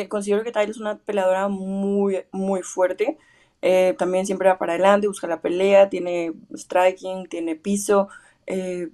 considero 0.09 0.43
que 0.43 0.53
Tyler 0.53 0.71
es 0.71 0.79
una 0.79 0.97
peleadora 0.97 1.49
muy, 1.49 2.25
muy 2.33 2.63
fuerte. 2.63 3.19
Eh, 3.63 3.95
también 3.99 4.27
siempre 4.27 4.49
va 4.49 4.59
para 4.59 4.73
adelante, 4.75 5.07
busca 5.09 5.27
la 5.27 5.41
pelea, 5.43 5.89
tiene 5.91 6.33
striking, 6.55 7.27
tiene 7.29 7.57
piso. 7.57 8.09
eh, 8.47 8.91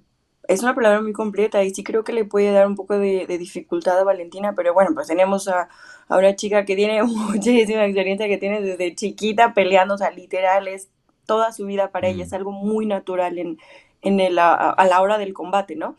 es 0.47 0.63
una 0.63 0.73
peleadora 0.75 1.01
muy 1.01 1.11
completa 1.13 1.63
y 1.63 1.73
sí 1.73 1.83
creo 1.83 2.03
que 2.05 2.13
le 2.13 2.23
puede 2.25 2.51
dar 2.51 2.67
un 2.67 2.75
poco 2.75 2.97
de, 2.97 3.25
de 3.27 3.37
dificultad 3.37 3.99
a 3.99 4.03
Valentina, 4.05 4.53
pero 4.55 4.73
bueno, 4.73 4.91
pues 4.93 5.07
tenemos 5.07 5.47
a, 5.49 5.67
a 6.07 6.17
una 6.17 6.35
chica 6.35 6.63
que 6.65 6.75
tiene 6.75 7.03
muchísima 7.03 7.85
experiencia, 7.85 8.27
que 8.27 8.37
tiene 8.37 8.61
desde 8.61 8.95
chiquita 8.95 9.53
peleando, 9.53 9.95
o 9.95 9.97
sea, 9.97 10.11
literal, 10.11 10.67
es 10.69 10.89
toda 11.25 11.51
su 11.51 11.65
vida 11.65 11.91
para 11.91 12.07
ella, 12.07 12.23
es 12.23 12.31
algo 12.33 12.51
muy 12.51 12.85
natural 12.85 13.37
en, 13.37 13.57
en 14.01 14.19
el, 14.21 14.39
a, 14.39 14.53
a 14.53 14.85
la 14.85 15.01
hora 15.01 15.17
del 15.17 15.33
combate, 15.33 15.75
¿no? 15.75 15.97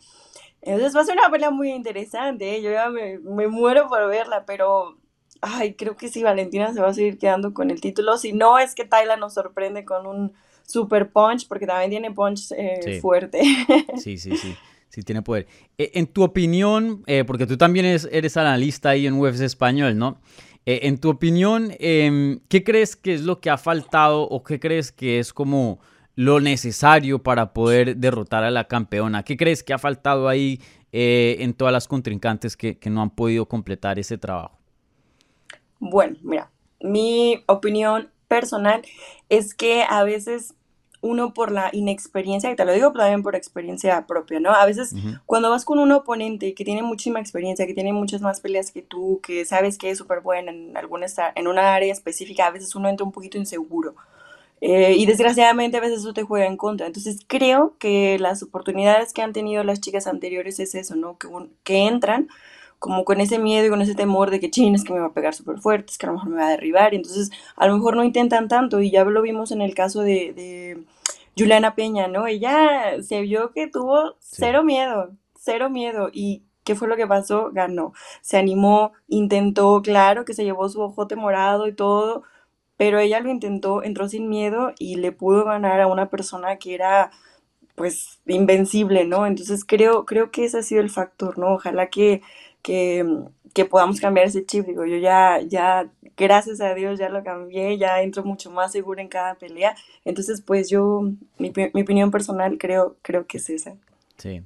Entonces 0.61 0.95
va 0.95 1.01
a 1.01 1.05
ser 1.05 1.15
una 1.17 1.31
pelea 1.31 1.51
muy 1.51 1.71
interesante, 1.71 2.55
¿eh? 2.57 2.61
Yo 2.63 2.71
ya 2.71 2.89
me, 2.89 3.19
me 3.19 3.47
muero 3.47 3.89
por 3.89 4.07
verla, 4.09 4.45
pero 4.45 4.98
ay, 5.41 5.73
creo 5.73 5.95
que 5.95 6.09
sí, 6.09 6.23
Valentina 6.23 6.73
se 6.73 6.81
va 6.81 6.89
a 6.89 6.93
seguir 6.93 7.17
quedando 7.17 7.53
con 7.53 7.71
el 7.71 7.81
título. 7.81 8.17
Si 8.17 8.33
no 8.33 8.59
es 8.59 8.75
que 8.75 8.85
Tayla 8.85 9.17
nos 9.17 9.33
sorprende 9.33 9.85
con 9.85 10.05
un 10.05 10.33
super 10.65 11.11
punch, 11.11 11.47
porque 11.47 11.65
también 11.65 11.89
tiene 11.89 12.11
punch 12.11 12.51
eh, 12.51 12.79
sí. 12.83 12.99
fuerte. 12.99 13.41
Sí, 13.97 14.17
sí, 14.17 14.35
sí, 14.37 14.55
sí 14.89 15.03
tiene 15.03 15.21
poder. 15.21 15.47
Eh, 15.77 15.91
en 15.95 16.07
tu 16.07 16.23
opinión, 16.23 17.03
eh, 17.07 17.23
porque 17.25 17.47
tú 17.47 17.57
también 17.57 17.85
eres, 17.85 18.07
eres 18.11 18.37
analista 18.37 18.89
ahí 18.89 19.07
en 19.07 19.19
UFC 19.19 19.41
Español, 19.41 19.97
¿no? 19.97 20.19
En 20.65 20.99
tu 20.99 21.09
opinión, 21.09 21.71
em, 21.79 22.41
¿qué 22.47 22.63
crees 22.63 22.95
que 22.95 23.15
es 23.15 23.21
lo 23.21 23.39
que 23.39 23.49
ha 23.49 23.57
faltado 23.57 24.21
o 24.21 24.43
qué 24.43 24.59
crees 24.59 24.91
que 24.91 25.17
es 25.17 25.33
como 25.33 25.79
lo 26.13 26.39
necesario 26.41 27.23
para 27.23 27.53
poder 27.53 27.97
derrotar 27.97 28.43
a 28.43 28.51
la 28.51 28.67
campeona? 28.67 29.23
¿Qué 29.23 29.35
crees 29.35 29.63
que 29.63 29.73
ha 29.73 29.79
faltado 29.79 30.27
ahí 30.27 30.61
en 30.91 31.53
todas 31.53 31.73
las 31.73 31.87
contrincantes 31.87 32.55
que, 32.55 32.77
que 32.77 32.91
no 32.91 33.01
han 33.01 33.09
podido 33.09 33.47
completar 33.47 33.97
ese 33.97 34.19
trabajo? 34.19 34.58
Bueno, 35.79 36.17
mira, 36.23 36.51
mi 36.81 37.43
opinión 37.47 38.09
personal 38.27 38.81
es 39.29 39.53
que 39.53 39.83
a 39.87 40.03
veces 40.03 40.53
uno 41.01 41.33
por 41.33 41.51
la 41.51 41.69
inexperiencia, 41.71 42.51
y 42.51 42.55
te 42.57 42.65
lo 42.65 42.73
digo 42.73 42.91
también 42.91 43.23
por 43.23 43.35
experiencia 43.35 44.05
propia, 44.05 44.39
¿no? 44.41 44.51
A 44.51 44.65
veces 44.65 44.95
cuando 45.25 45.49
vas 45.49 45.63
con 45.63 45.79
un 45.79 45.91
oponente 45.93 46.53
que 46.53 46.65
tiene 46.65 46.83
muchísima 46.83 47.21
experiencia, 47.21 47.65
que 47.65 47.73
tiene 47.73 47.93
muchas 47.93 48.21
más 48.21 48.41
peleas 48.41 48.71
que 48.71 48.81
tú, 48.81 49.21
que 49.23 49.45
sabes 49.45 49.77
que 49.77 49.89
es 49.91 49.97
súper 49.97 50.19
buena 50.19 50.51
en 50.51 50.75
alguna, 50.75 51.05
en 51.35 51.47
una 51.47 51.73
área 51.75 51.93
específica, 51.93 52.47
a 52.47 52.51
veces 52.51 52.75
uno 52.75 52.89
entra 52.89 53.05
un 53.05 53.13
poquito 53.13 53.37
inseguro. 53.37 53.95
Eh, 54.61 54.95
y 54.97 55.05
desgraciadamente 55.05 55.77
a 55.77 55.81
veces 55.81 55.99
eso 55.99 56.13
te 56.13 56.23
juega 56.23 56.45
en 56.47 56.57
contra. 56.57 56.87
Entonces 56.87 57.19
creo 57.27 57.75
que 57.79 58.19
las 58.19 58.43
oportunidades 58.43 59.13
que 59.13 59.21
han 59.21 59.31
tenido 59.33 59.63
las 59.63 59.79
chicas 59.81 60.07
anteriores 60.07 60.59
es 60.59 60.75
eso, 60.75 60.95
¿no? 60.95 61.17
Que, 61.17 61.27
un- 61.27 61.53
que 61.63 61.87
entran 61.87 62.27
como 62.79 63.05
con 63.05 63.21
ese 63.21 63.39
miedo 63.39 63.65
y 63.67 63.69
con 63.69 63.81
ese 63.81 63.95
temor 63.95 64.31
de 64.31 64.39
que 64.39 64.49
chin, 64.51 64.75
es 64.75 64.83
que 64.83 64.93
me 64.93 64.99
va 64.99 65.07
a 65.07 65.13
pegar 65.13 65.33
súper 65.35 65.59
fuerte, 65.59 65.91
es 65.91 65.97
que 65.97 66.05
a 66.05 66.09
lo 66.09 66.15
mejor 66.15 66.29
me 66.29 66.37
va 66.37 66.47
a 66.47 66.51
derribar. 66.51 66.93
Y 66.93 66.97
entonces 66.97 67.29
a 67.55 67.67
lo 67.67 67.75
mejor 67.75 67.95
no 67.95 68.03
intentan 68.03 68.47
tanto. 68.47 68.81
Y 68.81 68.91
ya 68.91 69.03
lo 69.05 69.21
vimos 69.21 69.51
en 69.51 69.61
el 69.61 69.75
caso 69.75 70.01
de, 70.01 70.33
de 70.33 70.83
Juliana 71.37 71.75
Peña, 71.75 72.07
¿no? 72.07 72.27
Ella 72.27 73.01
se 73.03 73.21
vio 73.21 73.51
que 73.51 73.67
tuvo 73.67 74.15
Sí. 74.19 74.37
cero 74.37 74.63
miedo, 74.63 75.11
cero 75.35 75.69
miedo. 75.69 76.09
¿Y 76.13 76.43
qué 76.63 76.75
fue 76.75 76.87
lo 76.87 76.95
que 76.95 77.07
pasó? 77.07 77.51
Ganó. 77.51 77.93
Se 78.21 78.37
animó, 78.37 78.93
intentó, 79.07 79.81
claro 79.81 80.25
que 80.25 80.33
se 80.33 80.43
llevó 80.43 80.69
su 80.69 80.81
ojote 80.81 81.15
morado 81.15 81.67
y 81.67 81.73
todo, 81.73 82.23
pero 82.77 82.99
ella 82.99 83.19
lo 83.21 83.29
intentó, 83.29 83.83
entró 83.83 84.07
sin 84.09 84.29
miedo 84.29 84.73
y 84.79 84.95
le 84.95 85.11
pudo 85.11 85.45
ganar 85.45 85.81
a 85.81 85.87
una 85.87 86.09
persona 86.09 86.57
que 86.57 86.75
era 86.75 87.11
pues 87.75 88.21
invencible, 88.27 89.05
¿no? 89.05 89.25
Entonces 89.25 89.63
creo, 89.65 90.05
creo 90.05 90.31
que 90.31 90.45
ese 90.45 90.59
ha 90.59 90.63
sido 90.63 90.81
el 90.81 90.89
factor, 90.89 91.37
¿no? 91.37 91.53
Ojalá 91.55 91.89
que, 91.89 92.21
que, 92.61 93.05
que 93.53 93.65
podamos 93.65 93.99
cambiar 93.99 94.27
ese 94.27 94.45
chip. 94.45 94.65
Digo, 94.65 94.85
yo 94.85 94.97
ya, 94.97 95.39
ya, 95.41 95.89
gracias 96.17 96.61
a 96.61 96.73
Dios, 96.73 96.99
ya 96.99 97.09
lo 97.09 97.23
cambié, 97.23 97.77
ya 97.77 98.01
entro 98.01 98.23
mucho 98.23 98.51
más 98.51 98.71
segura 98.71 99.01
en 99.01 99.07
cada 99.07 99.35
pelea. 99.35 99.75
Entonces, 100.05 100.41
pues 100.41 100.69
yo, 100.69 101.01
mi, 101.37 101.51
mi 101.73 101.81
opinión 101.81 102.11
personal 102.11 102.57
creo, 102.57 102.97
creo 103.01 103.25
que 103.27 103.37
es 103.37 103.49
esa. 103.49 103.75
Sí. 104.17 104.41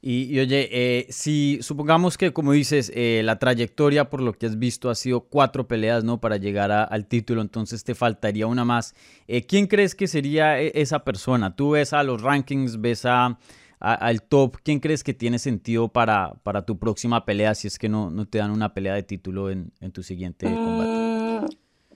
Y, 0.00 0.32
y 0.32 0.38
oye, 0.38 0.68
eh, 0.70 1.06
si 1.10 1.58
supongamos 1.60 2.16
que, 2.16 2.32
como 2.32 2.52
dices, 2.52 2.92
eh, 2.94 3.20
la 3.24 3.40
trayectoria 3.40 4.08
por 4.08 4.20
lo 4.20 4.32
que 4.32 4.46
has 4.46 4.56
visto 4.56 4.90
ha 4.90 4.94
sido 4.94 5.22
cuatro 5.22 5.66
peleas, 5.66 6.04
¿no? 6.04 6.20
Para 6.20 6.36
llegar 6.36 6.70
a- 6.70 6.84
al 6.84 7.06
título, 7.06 7.40
entonces 7.42 7.82
te 7.82 7.96
faltaría 7.96 8.46
una 8.46 8.64
más. 8.64 8.94
Eh, 9.26 9.44
¿quién 9.44 9.66
crees 9.66 9.96
que 9.96 10.06
sería 10.06 10.60
esa 10.60 11.02
persona? 11.02 11.56
¿Tú 11.56 11.70
ves 11.70 11.92
a 11.92 12.04
los 12.04 12.22
rankings, 12.22 12.80
ves 12.80 13.06
a, 13.06 13.40
a- 13.80 13.94
al 13.94 14.22
top? 14.22 14.56
¿Quién 14.62 14.80
crees 14.80 15.04
que 15.04 15.14
tiene 15.14 15.38
sentido 15.38 15.88
para, 15.88 16.34
para 16.42 16.64
tu 16.66 16.78
próxima 16.78 17.24
pelea 17.24 17.54
si 17.54 17.68
es 17.68 17.78
que 17.78 17.88
no, 17.88 18.10
no 18.10 18.26
te 18.26 18.38
dan 18.38 18.50
una 18.50 18.74
pelea 18.74 18.94
de 18.94 19.02
título 19.02 19.50
en, 19.50 19.72
en 19.80 19.92
tu 19.92 20.02
siguiente 20.02 20.58
combate? 20.60 21.00
Mm, 21.12 21.46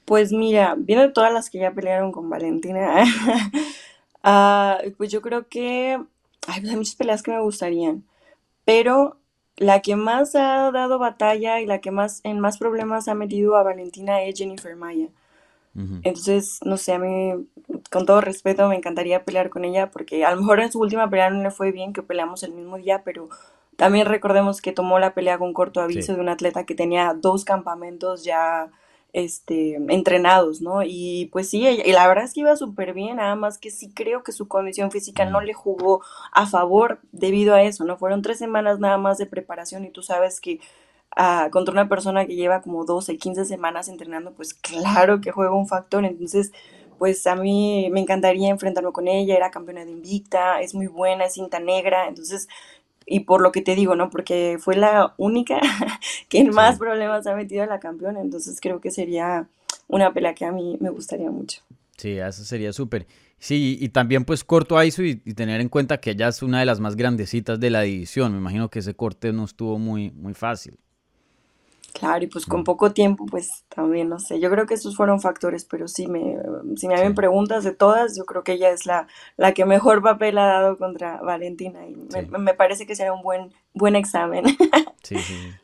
pues 0.05 0.33
mira, 0.33 0.75
viendo 0.79 1.13
todas 1.13 1.33
las 1.33 1.51
que 1.51 1.59
ya 1.59 1.73
pelearon 1.73 2.13
con 2.13 2.29
Valentina, 2.29 3.05
ah, 4.23 4.79
pues 4.97 5.11
yo 5.11 5.23
creo 5.23 5.49
que 5.49 5.99
ay, 6.47 6.61
pues 6.61 6.71
hay 6.71 6.77
muchas 6.77 6.97
peleas 6.97 7.23
que 7.23 7.31
me 7.33 7.41
gustarían, 7.41 8.05
pero 8.65 9.19
la 9.59 9.83
que 9.83 9.97
más 9.97 10.35
ha 10.37 10.71
dado 10.73 10.99
batalla 11.01 11.61
y 11.61 11.67
la 11.67 11.81
que 11.81 11.91
más 11.93 12.21
en 12.25 12.41
más 12.41 12.59
problemas 12.59 13.09
ha 13.09 13.15
metido 13.15 13.57
a 13.57 13.65
Valentina 13.65 14.23
es 14.23 14.39
Jennifer 14.39 14.77
Maya. 14.77 15.09
Entonces, 15.75 16.59
no 16.65 16.77
sé, 16.77 16.93
a 16.93 16.99
mí, 16.99 17.33
con 17.91 18.05
todo 18.07 18.21
respeto, 18.21 18.69
me 18.69 18.77
encantaría 18.77 19.25
pelear 19.25 19.49
con 19.51 19.65
ella 19.65 19.91
porque 19.91 20.25
a 20.25 20.31
lo 20.35 20.41
mejor 20.41 20.61
en 20.61 20.71
su 20.71 20.81
última 20.81 21.09
pelea 21.09 21.31
no 21.31 21.43
le 21.43 21.51
fue 21.51 21.73
bien, 21.73 21.93
que 21.93 22.03
peleamos 22.03 22.43
el 22.43 22.53
mismo 22.53 22.77
día, 22.77 23.03
pero 23.05 23.29
también 23.77 24.07
recordemos 24.07 24.61
que 24.61 24.73
tomó 24.73 24.99
la 24.99 25.15
pelea 25.15 25.39
con 25.39 25.53
corto 25.55 25.81
aviso 25.81 26.13
Sí. 26.13 26.15
de 26.15 26.21
un 26.21 26.29
atleta 26.29 26.65
que 26.67 26.75
tenía 26.75 27.15
dos 27.15 27.45
campamentos 27.45 28.23
ya 28.25 28.71
este, 29.15 29.75
entrenados, 29.89 30.63
¿no? 30.63 30.83
Y 30.83 31.29
pues 31.33 31.49
sí, 31.51 31.67
ella- 31.67 31.85
y 31.87 31.93
la 31.93 32.07
verdad 32.09 32.25
es 32.25 32.33
que 32.33 32.41
iba 32.41 32.57
súper 32.57 32.95
bien, 32.95 33.17
nada 33.17 33.35
más 33.35 33.59
que 33.59 33.71
sí 33.71 33.93
creo 33.93 34.23
que 34.23 34.33
su 34.33 34.49
condición 34.49 34.91
física 34.91 35.27
no 35.27 35.43
le 35.43 35.53
jugó 35.53 36.01
a 36.33 36.47
favor 36.47 36.99
debido 37.13 37.55
a 37.55 37.63
eso, 37.63 37.85
¿no? 37.85 37.99
Fueron 37.99 38.23
tres 38.23 38.39
semanas 38.39 38.79
nada 38.79 38.97
más 38.97 39.19
de 39.19 39.27
preparación 39.27 39.85
y 39.85 39.91
tú 39.91 40.03
sabes 40.03 40.41
que 40.41 40.61
ah, 41.17 41.49
contra 41.53 41.73
una 41.73 41.89
persona 41.89 42.27
que 42.27 42.35
lleva 42.37 42.63
como 42.63 42.85
12, 42.85 43.17
15 43.19 43.45
semanas 43.45 43.89
entrenando, 43.89 44.33
pues 44.33 44.55
claro 44.55 45.21
que 45.21 45.33
juega 45.33 45.53
un 45.55 45.69
factor. 45.69 46.05
Entonces, 46.05 46.53
pues 46.99 47.27
a 47.27 47.37
mí 47.37 47.89
me 47.93 48.01
encantaría 48.01 48.49
enfrentarme 48.51 48.93
con 48.93 49.09
ella, 49.09 49.37
era 49.37 49.51
campeona 49.51 49.85
de 49.85 49.91
Invicta, 49.91 50.61
es 50.61 50.75
muy 50.75 50.87
buena, 50.87 51.25
es 51.27 51.35
cinta 51.35 51.59
negra, 51.61 52.07
entonces, 52.09 52.49
y 53.07 53.21
por 53.21 53.43
lo 53.43 53.53
que 53.53 53.63
te 53.63 53.75
digo, 53.75 53.97
¿no? 53.97 54.11
Porque 54.11 54.59
fue 54.61 54.77
la 54.77 55.15
única 55.19 55.61
que 56.29 56.45
más 56.45 56.77
Sí. 56.77 56.79
problemas 56.79 57.27
ha 57.27 57.35
metido 57.37 57.63
a 57.65 57.67
la 57.67 57.81
campeona, 57.81 58.21
entonces 58.21 58.61
creo 58.61 58.81
que 58.81 58.91
sería 58.91 59.49
una 59.89 60.13
pelea 60.15 60.35
que 60.35 60.45
a 60.47 60.53
mí 60.53 60.79
me 60.81 60.91
gustaría 60.91 61.31
mucho. 61.31 61.63
Sí, 61.97 62.19
eso 62.19 62.45
sería 62.45 62.73
súper. 62.73 63.07
Sí, 63.39 63.77
y 63.81 63.89
también 63.91 64.25
pues 64.25 64.45
corto 64.45 64.77
a 64.79 64.85
eso 64.85 65.03
y, 65.03 65.21
y 65.25 65.35
tener 65.35 65.61
en 65.61 65.69
cuenta 65.69 66.01
que 66.01 66.11
ella 66.13 66.29
es 66.29 66.43
una 66.43 66.61
de 66.61 66.67
las 66.67 66.81
más 66.81 66.97
grandecitas 66.97 67.61
de 67.61 67.71
la 67.71 67.83
división. 67.83 68.33
Me 68.33 68.39
imagino 68.39 68.71
que 68.71 68.81
ese 68.81 68.95
corte 68.95 69.33
no 69.33 69.45
estuvo 69.45 69.79
muy, 69.79 70.11
muy 70.13 70.35
fácil. 70.35 70.79
Claro, 71.93 72.25
y 72.25 72.27
pues 72.27 72.47
con 72.47 72.65
poco 72.65 72.93
tiempo, 72.93 73.27
pues 73.27 73.65
también, 73.69 74.09
no 74.09 74.19
sé, 74.19 74.41
yo 74.41 74.51
creo 74.51 74.67
que 74.67 74.75
esos 74.75 74.97
fueron 74.97 75.21
factores, 75.21 75.65
pero 75.67 75.89
sí 75.89 76.07
me, 76.07 76.37
si 76.77 76.89
me 76.89 76.97
Sí, 76.97 77.05
me 77.05 77.15
preguntas 77.15 77.65
de 77.65 77.73
todas, 77.75 78.17
yo 78.17 78.25
creo 78.25 78.43
que 78.45 78.53
ella 78.53 78.71
es 78.71 78.87
la, 78.87 79.09
la 79.37 79.53
que 79.53 79.67
mejor 79.67 80.03
papel 80.03 80.39
ha 80.39 80.47
dado 80.47 80.79
contra 80.79 81.21
Valentina 81.21 81.87
y 81.87 81.95
me, 81.95 82.23
sí, 82.23 82.27
me 82.27 82.55
parece 82.55 82.87
que 82.87 82.97
será 82.97 83.13
un 83.13 83.23
buen, 83.23 83.53
buen 83.75 83.95
examen. 83.95 84.45
sí, 85.03 85.23
sí. 85.23 85.39
sí. 85.39 85.62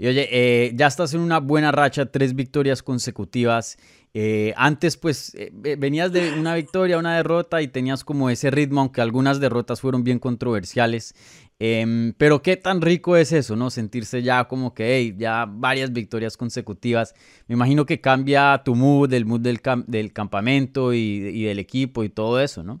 Y 0.00 0.06
oye, 0.06 0.28
eh, 0.32 0.72
ya 0.74 0.86
estás 0.86 1.12
en 1.12 1.20
una 1.20 1.40
buena 1.40 1.72
racha, 1.72 2.06
tres 2.06 2.34
victorias 2.34 2.82
consecutivas. 2.82 3.76
Eh, 4.14 4.54
antes, 4.56 4.96
pues, 4.96 5.34
eh, 5.34 5.52
venías 5.76 6.10
de 6.10 6.32
una 6.40 6.54
victoria, 6.54 6.96
una 6.96 7.16
derrota 7.16 7.60
y 7.60 7.68
tenías 7.68 8.02
como 8.02 8.30
ese 8.30 8.50
ritmo, 8.50 8.80
aunque 8.80 9.02
algunas 9.02 9.40
derrotas 9.40 9.82
fueron 9.82 10.02
bien 10.02 10.18
controversiales. 10.18 11.14
Em, 11.58 12.14
pero 12.16 12.40
qué 12.40 12.56
tan 12.56 12.80
rico 12.80 13.14
es 13.18 13.30
eso, 13.32 13.56
¿no? 13.56 13.68
Sentirse 13.68 14.22
ya 14.22 14.48
como 14.48 14.72
que, 14.72 14.96
hey, 14.96 15.14
ya 15.18 15.44
varias 15.46 15.92
victorias 15.92 16.38
consecutivas. 16.38 17.14
Me 17.46 17.52
imagino 17.52 17.84
que 17.84 18.00
cambia 18.00 18.62
tu 18.64 18.74
mood, 18.74 19.12
el 19.12 19.26
mood 19.26 19.40
del, 19.40 19.60
del 19.86 20.14
campamento 20.14 20.94
y, 20.94 20.98
y 20.98 21.42
del 21.44 21.58
equipo 21.58 22.04
y 22.04 22.08
todo 22.08 22.40
eso, 22.40 22.62
¿no? 22.62 22.80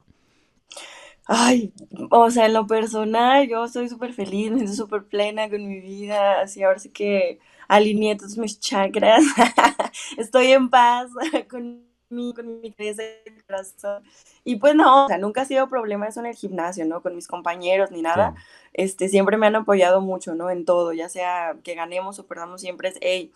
Ay, 1.32 1.72
o 2.10 2.28
sea, 2.30 2.46
en 2.46 2.54
lo 2.54 2.66
personal, 2.66 3.46
yo 3.48 3.68
soy 3.68 3.88
súper 3.88 4.12
feliz, 4.12 4.50
me 4.50 4.58
siento 4.58 4.74
súper 4.74 5.04
plena 5.04 5.48
con 5.48 5.64
mi 5.64 5.78
vida, 5.80 6.40
así 6.40 6.62
ahora 6.64 6.80
sí 6.80 6.90
que 6.90 7.38
alineé 7.68 8.16
todos 8.16 8.36
mis 8.36 8.58
chakras, 8.58 9.22
estoy 10.18 10.48
en 10.48 10.68
paz 10.70 11.08
con 11.48 11.84
mi, 12.08 12.34
con 12.34 12.60
mi 12.60 12.72
cabeza 12.72 13.04
y 13.24 13.42
corazón. 13.42 14.02
Y 14.42 14.56
pues 14.56 14.74
no, 14.74 15.04
o 15.04 15.06
sea, 15.06 15.18
nunca 15.18 15.42
ha 15.42 15.44
sido 15.44 15.68
problema 15.68 16.08
eso 16.08 16.18
en 16.18 16.26
el 16.26 16.34
gimnasio, 16.34 16.84
¿no? 16.84 17.00
Con 17.00 17.14
mis 17.14 17.28
compañeros 17.28 17.92
ni 17.92 18.02
nada. 18.02 18.34
Este, 18.72 19.08
siempre 19.08 19.36
me 19.36 19.46
han 19.46 19.54
apoyado 19.54 20.00
mucho, 20.00 20.34
¿no? 20.34 20.50
En 20.50 20.64
todo, 20.64 20.92
ya 20.92 21.08
sea 21.08 21.56
que 21.62 21.76
ganemos 21.76 22.18
o 22.18 22.26
perdamos, 22.26 22.60
siempre 22.60 22.88
es, 22.88 22.98
hey, 23.02 23.30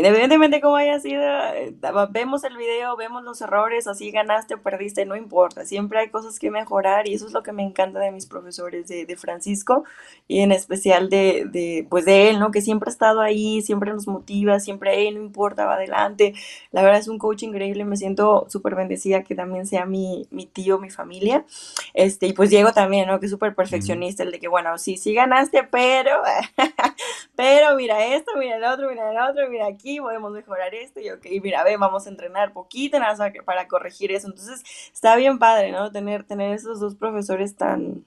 Independientemente 0.00 0.56
de 0.56 0.60
cómo 0.62 0.76
haya 0.76 0.98
sido, 0.98 1.22
eh, 1.22 1.74
vemos 2.08 2.42
el 2.44 2.56
video, 2.56 2.96
vemos 2.96 3.22
los 3.22 3.42
errores, 3.42 3.86
así 3.86 4.10
ganaste 4.10 4.54
o 4.54 4.62
perdiste, 4.62 5.04
no 5.04 5.14
importa, 5.14 5.66
siempre 5.66 5.98
hay 5.98 6.08
cosas 6.08 6.38
que 6.38 6.50
mejorar 6.50 7.06
y 7.06 7.12
eso 7.12 7.26
es 7.26 7.34
lo 7.34 7.42
que 7.42 7.52
me 7.52 7.62
encanta 7.62 8.00
de 8.00 8.10
mis 8.10 8.24
profesores 8.24 8.88
de, 8.88 9.04
de 9.04 9.16
Francisco 9.18 9.84
y 10.26 10.40
en 10.40 10.52
especial 10.52 11.10
de, 11.10 11.44
de, 11.44 11.86
pues 11.90 12.06
de 12.06 12.30
él, 12.30 12.38
¿no? 12.40 12.50
Que 12.50 12.62
siempre 12.62 12.88
ha 12.88 12.92
estado 12.92 13.20
ahí, 13.20 13.60
siempre 13.60 13.92
nos 13.92 14.06
motiva, 14.06 14.58
siempre, 14.58 15.06
él 15.06 15.16
no 15.16 15.20
importa, 15.20 15.66
va 15.66 15.74
adelante. 15.74 16.32
La 16.72 16.80
verdad 16.82 16.98
es 16.98 17.08
un 17.08 17.18
coach 17.18 17.42
increíble, 17.42 17.84
me 17.84 17.98
siento 17.98 18.46
súper 18.48 18.76
bendecida 18.76 19.22
que 19.22 19.34
también 19.34 19.66
sea 19.66 19.84
mi, 19.84 20.26
mi 20.30 20.46
tío, 20.46 20.78
mi 20.78 20.88
familia. 20.88 21.44
Este, 21.92 22.26
y 22.26 22.32
pues 22.32 22.48
Diego 22.48 22.72
también, 22.72 23.06
¿no? 23.06 23.20
Que 23.20 23.26
es 23.26 23.32
súper 23.32 23.54
perfeccionista, 23.54 24.22
el 24.22 24.30
de 24.30 24.40
que, 24.40 24.48
bueno, 24.48 24.78
sí, 24.78 24.96
sí 24.96 25.12
ganaste, 25.12 25.64
pero, 25.64 26.22
pero 27.36 27.74
mira 27.76 28.14
esto, 28.14 28.32
mira 28.38 28.56
el 28.56 28.64
otro, 28.64 28.88
mira 28.88 29.10
el 29.10 29.18
otro, 29.30 29.48
mira 29.50 29.66
aquí 29.66 29.89
aquí, 29.90 30.00
podemos 30.00 30.32
mejorar 30.32 30.74
esto, 30.74 31.00
y 31.00 31.10
ok, 31.10 31.26
mira, 31.42 31.64
ve, 31.64 31.76
vamos 31.76 32.06
a 32.06 32.10
entrenar 32.10 32.52
poquito 32.52 32.98
nada 32.98 33.32
para 33.44 33.68
corregir 33.68 34.12
eso. 34.12 34.28
Entonces, 34.28 34.62
está 34.92 35.16
bien 35.16 35.38
padre, 35.38 35.72
¿no? 35.72 35.90
Tener, 35.90 36.24
tener 36.24 36.54
esos 36.54 36.80
dos 36.80 36.94
profesores 36.94 37.56
tan, 37.56 38.04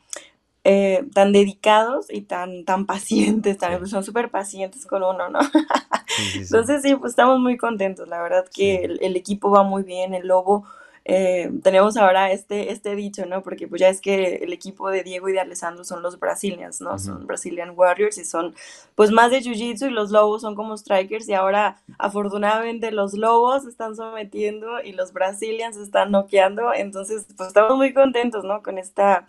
eh, 0.64 1.04
tan 1.14 1.32
dedicados 1.32 2.08
y 2.10 2.22
tan, 2.22 2.66
tan 2.66 2.86
pacientes, 2.88 3.58
pues 3.80 3.90
son 3.90 4.04
súper 4.04 4.30
pacientes 4.30 4.86
con 4.86 5.04
uno, 5.04 5.30
¿no? 5.30 5.40
Entonces, 6.36 6.82
sí, 6.82 6.96
pues 6.96 7.12
estamos 7.12 7.40
muy 7.40 7.58
contentos, 7.58 8.08
la 8.08 8.22
verdad 8.22 8.46
que 8.54 8.76
el, 8.76 9.00
el, 9.02 9.16
equipo 9.16 9.50
va 9.50 9.64
muy 9.64 9.84
bien, 9.84 10.14
el 10.14 10.28
Lobo 10.28 10.66
eh, 11.06 11.52
tenemos 11.64 11.98
ahora 11.98 12.32
este, 12.32 12.72
este 12.72 12.96
dicho, 12.96 13.26
¿no? 13.26 13.44
Porque 13.44 13.68
pues 13.68 13.82
ya 13.82 13.90
es 13.90 14.00
que 14.00 14.36
el 14.36 14.54
equipo 14.54 14.90
de 14.90 15.04
Diego 15.04 15.28
y 15.28 15.34
de 15.34 15.42
Alessandro 15.42 15.84
son 15.84 16.02
los 16.02 16.18
Brazilians, 16.18 16.80
¿no? 16.80 16.98
Son 16.98 17.28
Brazilian 17.28 17.74
Warriors 17.76 18.18
y 18.18 18.26
son 18.26 18.56
pues 18.96 19.12
más 19.12 19.32
de 19.32 19.42
Jiu-Jitsu 19.42 19.88
y 19.88 19.92
los 19.92 20.12
Lobos 20.12 20.42
son 20.42 20.56
como 20.56 20.78
strikers 20.78 21.28
y 21.28 21.34
ahora 21.34 21.78
afortunadamente 21.98 22.92
los 22.92 23.14
Lobos 23.14 23.66
están 23.66 23.96
sometiendo 23.96 24.82
y 24.82 24.94
los 24.94 25.12
Brazilians 25.12 25.76
están 25.76 26.12
noqueando, 26.12 26.74
entonces 26.74 27.26
pues 27.36 27.48
estamos 27.48 27.76
muy 27.76 27.94
contentos, 27.94 28.46
¿no? 28.46 28.64
Con 28.64 28.78
esta 28.78 29.28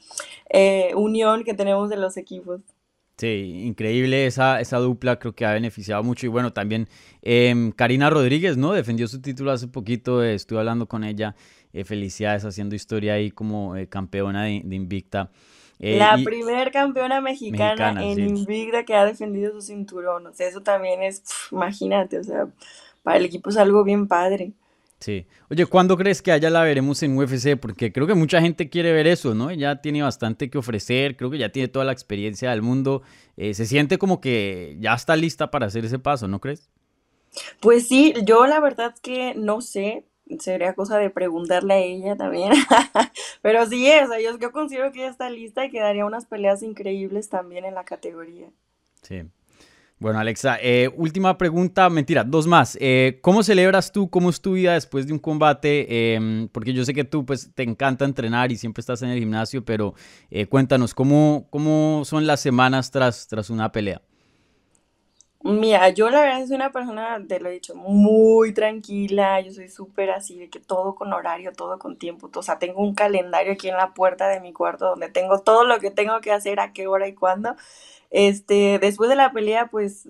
eh, 0.50 0.92
unión 0.94 1.42
que 1.42 1.54
tenemos 1.54 1.90
de 1.90 1.96
los 1.96 2.16
equipos. 2.16 2.60
Sí, 3.16 3.62
increíble 3.64 4.26
esa, 4.26 4.60
esa 4.60 4.78
dupla, 4.78 5.20
creo 5.20 5.34
que 5.34 5.46
ha 5.46 5.52
beneficiado 5.52 6.02
mucho. 6.02 6.26
Y 6.26 6.28
bueno, 6.28 6.52
también 6.52 6.88
eh, 7.22 7.72
Karina 7.76 8.10
Rodríguez, 8.10 8.56
¿no? 8.56 8.72
Defendió 8.72 9.06
su 9.06 9.20
título 9.20 9.52
hace 9.52 9.68
poquito, 9.68 10.22
estuve 10.22 10.58
hablando 10.58 10.86
con 10.86 11.04
ella 11.04 11.36
eh, 11.74 11.84
felicidades 11.84 12.44
haciendo 12.44 12.76
historia 12.76 13.14
ahí 13.14 13.32
como 13.32 13.74
eh, 13.74 13.88
campeona 13.88 14.44
de, 14.44 14.62
Invicta. 14.70 15.30
Eh, 15.80 15.98
la 15.98 16.16
primer 16.22 16.70
campeona 16.70 17.20
mexicana, 17.20 18.00
en 18.00 18.20
Invicta 18.20 18.84
que 18.84 18.94
ha 18.94 19.04
defendido 19.04 19.52
su 19.52 19.60
cinturón. 19.60 20.28
O 20.28 20.32
sea, 20.32 20.46
eso 20.46 20.62
también 20.62 21.02
es, 21.02 21.24
imagínate, 21.50 22.20
o 22.20 22.22
sea, 22.22 22.46
para 23.02 23.16
el 23.16 23.24
equipo 23.24 23.50
es 23.50 23.56
algo 23.56 23.82
bien 23.82 24.06
padre. 24.06 24.52
Sí. 25.04 25.26
Oye, 25.50 25.66
¿cuándo 25.66 25.98
crees 25.98 26.22
que 26.22 26.32
allá 26.32 26.48
la 26.48 26.62
veremos 26.62 27.02
en 27.02 27.14
UFC? 27.14 27.60
Porque 27.60 27.92
creo 27.92 28.06
que 28.06 28.14
mucha 28.14 28.40
gente 28.40 28.70
quiere 28.70 28.90
ver 28.90 29.06
eso, 29.06 29.34
¿no? 29.34 29.52
Ya 29.52 29.82
tiene 29.82 30.00
bastante 30.00 30.48
que 30.48 30.56
ofrecer, 30.56 31.18
creo 31.18 31.28
que 31.28 31.36
ya 31.36 31.50
tiene 31.50 31.68
toda 31.68 31.84
la 31.84 31.92
experiencia 31.92 32.50
del 32.52 32.62
mundo. 32.62 33.02
se 33.36 33.66
siente 33.66 33.98
como 33.98 34.22
que 34.22 34.78
ya 34.80 34.94
está 34.94 35.14
lista 35.14 35.50
para 35.50 35.66
hacer 35.66 35.84
ese 35.84 35.98
paso, 35.98 36.26
¿no 36.26 36.40
crees? 36.40 36.70
Pues 37.60 37.86
sí, 37.86 38.14
yo 38.24 38.46
la 38.46 38.60
verdad 38.60 38.94
que 39.02 39.34
no 39.34 39.60
sé, 39.60 40.06
sería 40.38 40.72
cosa 40.72 40.96
de 40.96 41.10
preguntarle 41.10 41.74
a 41.74 41.78
ella 41.80 42.16
también. 42.16 42.52
Pero 43.42 43.66
sí, 43.66 43.86
es, 43.86 44.08
yo, 44.22 44.38
yo 44.38 44.52
considero 44.52 44.90
que 44.90 45.00
ella 45.00 45.10
está 45.10 45.28
lista 45.28 45.66
y 45.66 45.70
que 45.70 45.80
daría 45.80 46.06
unas 46.06 46.24
peleas 46.24 46.62
increíbles 46.62 47.28
también 47.28 47.66
en 47.66 47.74
la 47.74 47.84
categoría. 47.84 48.48
Sí. 49.02 49.24
Bueno, 50.04 50.18
Alexa, 50.18 50.58
eh, 50.60 50.90
última 50.98 51.38
pregunta, 51.38 51.88
mentira, 51.88 52.24
dos 52.24 52.46
más. 52.46 52.76
Eh, 52.78 53.20
¿Cómo 53.22 53.42
celebras 53.42 53.90
tú, 53.90 54.10
cómo 54.10 54.28
es 54.28 54.38
tu 54.42 54.52
vida 54.52 54.74
después 54.74 55.06
de 55.06 55.14
un 55.14 55.18
combate? 55.18 56.14
Em, 56.14 56.46
porque 56.48 56.74
yo 56.74 56.84
sé 56.84 56.92
que 56.92 57.04
tú 57.04 57.24
pues 57.24 57.54
te 57.54 57.62
encanta 57.62 58.04
entrenar 58.04 58.52
y 58.52 58.58
siempre 58.58 58.82
estás 58.82 59.00
en 59.00 59.08
el 59.08 59.18
gimnasio, 59.18 59.64
pero 59.64 59.94
eh, 60.30 60.44
cuéntanos, 60.44 60.92
¿cómo, 60.92 61.46
¿cómo 61.48 62.02
son 62.04 62.26
las 62.26 62.40
semanas 62.40 62.90
tras, 62.90 63.28
tras 63.28 63.48
una 63.48 63.72
pelea? 63.72 64.02
Mira, 65.46 65.90
yo 65.90 66.08
la 66.08 66.22
verdad 66.22 66.46
soy 66.46 66.56
una 66.56 66.72
persona, 66.72 67.20
te 67.28 67.38
lo 67.38 67.50
he 67.50 67.52
dicho, 67.52 67.74
muy 67.74 68.54
tranquila, 68.54 69.40
yo 69.42 69.52
soy 69.52 69.68
súper 69.68 70.10
así, 70.10 70.38
de 70.38 70.48
que 70.48 70.58
todo 70.58 70.94
con 70.94 71.12
horario, 71.12 71.52
todo 71.52 71.78
con 71.78 71.98
tiempo, 71.98 72.30
o 72.34 72.42
sea, 72.42 72.58
tengo 72.58 72.80
un 72.80 72.94
calendario 72.94 73.52
aquí 73.52 73.68
en 73.68 73.76
la 73.76 73.92
puerta 73.92 74.26
de 74.28 74.40
mi 74.40 74.54
cuarto 74.54 74.86
donde 74.86 75.10
tengo 75.10 75.40
todo 75.40 75.64
lo 75.66 75.80
que 75.80 75.90
tengo 75.90 76.18
que 76.22 76.32
hacer, 76.32 76.60
a 76.60 76.72
qué 76.72 76.86
hora 76.86 77.08
y 77.08 77.14
cuándo. 77.14 77.56
Este, 78.10 78.78
después 78.80 79.10
de 79.10 79.16
la 79.16 79.32
pelea, 79.32 79.68
pues, 79.68 80.08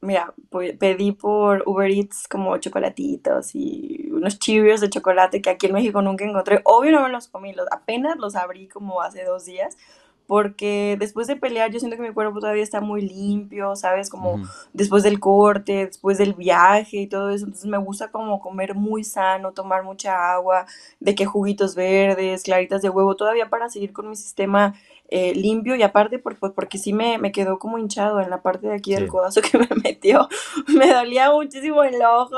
mira, 0.00 0.34
pedí 0.78 1.12
por 1.12 1.64
Uber 1.66 1.90
Eats 1.90 2.28
como 2.28 2.58
chocolatitos 2.58 3.54
y 3.56 4.08
unos 4.12 4.38
Cheerios 4.38 4.80
de 4.82 4.90
chocolate 4.90 5.42
que 5.42 5.50
aquí 5.50 5.66
en 5.66 5.74
México 5.74 6.02
nunca 6.02 6.24
encontré. 6.24 6.60
Obvio 6.64 6.92
no 6.92 7.02
me 7.02 7.10
los 7.10 7.28
comí, 7.28 7.52
los, 7.54 7.66
apenas 7.72 8.18
los 8.18 8.36
abrí 8.36 8.68
como 8.68 9.02
hace 9.02 9.24
dos 9.24 9.46
días 9.46 9.76
porque 10.26 10.96
después 10.98 11.26
de 11.26 11.36
pelear 11.36 11.70
yo 11.70 11.78
siento 11.78 11.96
que 11.96 12.02
mi 12.02 12.12
cuerpo 12.12 12.40
todavía 12.40 12.62
está 12.62 12.80
muy 12.80 13.02
limpio, 13.02 13.76
¿sabes? 13.76 14.10
Como 14.10 14.42
después 14.72 15.02
del 15.02 15.20
corte, 15.20 15.86
después 15.86 16.18
del 16.18 16.34
viaje 16.34 16.98
y 16.98 17.06
todo 17.06 17.30
eso, 17.30 17.44
entonces 17.44 17.68
me 17.68 17.78
gusta 17.78 18.10
como 18.10 18.40
comer 18.40 18.74
muy 18.74 19.04
sano, 19.04 19.52
tomar 19.52 19.84
mucha 19.84 20.32
agua, 20.32 20.66
de 21.00 21.14
que 21.14 21.26
juguitos 21.26 21.74
verdes, 21.74 22.42
claritas 22.42 22.82
de 22.82 22.90
huevo, 22.90 23.16
todavía 23.16 23.48
para 23.48 23.68
seguir 23.68 23.92
con 23.92 24.08
mi 24.08 24.16
sistema 24.16 24.74
eh, 25.08 25.34
limpio. 25.34 25.76
Y 25.76 25.82
aparte 25.82 26.18
por, 26.18 26.36
porque 26.54 26.78
sí 26.78 26.92
me, 26.92 27.18
me, 27.18 27.32
quedó 27.32 27.58
como 27.58 27.78
hinchado 27.78 28.20
en 28.20 28.30
la 28.30 28.42
parte 28.42 28.66
de 28.68 28.74
aquí 28.74 28.94
del 28.94 29.08
codazo 29.08 29.40
que 29.42 29.58
me 29.58 29.68
metió, 29.82 30.28
me 30.68 30.92
dolía 30.92 31.30
muchísimo 31.30 31.82
el 31.84 32.02
ojo, 32.02 32.36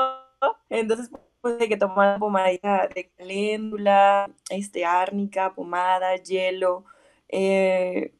entonces 0.69 1.09
pues 1.41 1.57
de 1.57 1.69
que 1.69 1.77
tomar 1.77 2.19
pomadita 2.19 2.87
de 2.93 3.09
caléndula, 3.17 4.29
este, 4.49 4.85
árnica, 4.85 5.53
pomada, 5.53 6.15
hielo, 6.17 6.83
eh, 7.29 8.13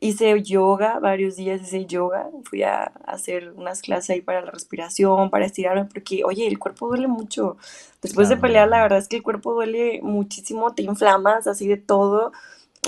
hice 0.00 0.42
yoga, 0.42 0.98
varios 1.00 1.36
días 1.36 1.62
hice 1.62 1.86
yoga, 1.86 2.28
fui 2.44 2.62
a, 2.62 2.84
hacer 3.06 3.52
unas 3.52 3.82
clases 3.82 4.10
ahí 4.10 4.20
para 4.20 4.42
la 4.42 4.50
respiración, 4.50 5.30
para 5.30 5.46
estirarme, 5.46 5.84
porque, 5.86 6.24
oye, 6.24 6.46
el 6.46 6.58
cuerpo 6.58 6.88
duele 6.88 7.08
mucho. 7.08 7.56
Después 8.02 8.28
de 8.28 8.36
pelear, 8.36 8.68
la 8.68 8.82
verdad 8.82 8.98
es 8.98 9.08
que 9.08 9.16
el 9.16 9.22
cuerpo 9.22 9.54
duele 9.54 10.00
muchísimo, 10.02 10.74
te 10.74 10.82
inflamas 10.82 11.46
así 11.46 11.66
de 11.66 11.76
todo. 11.76 12.32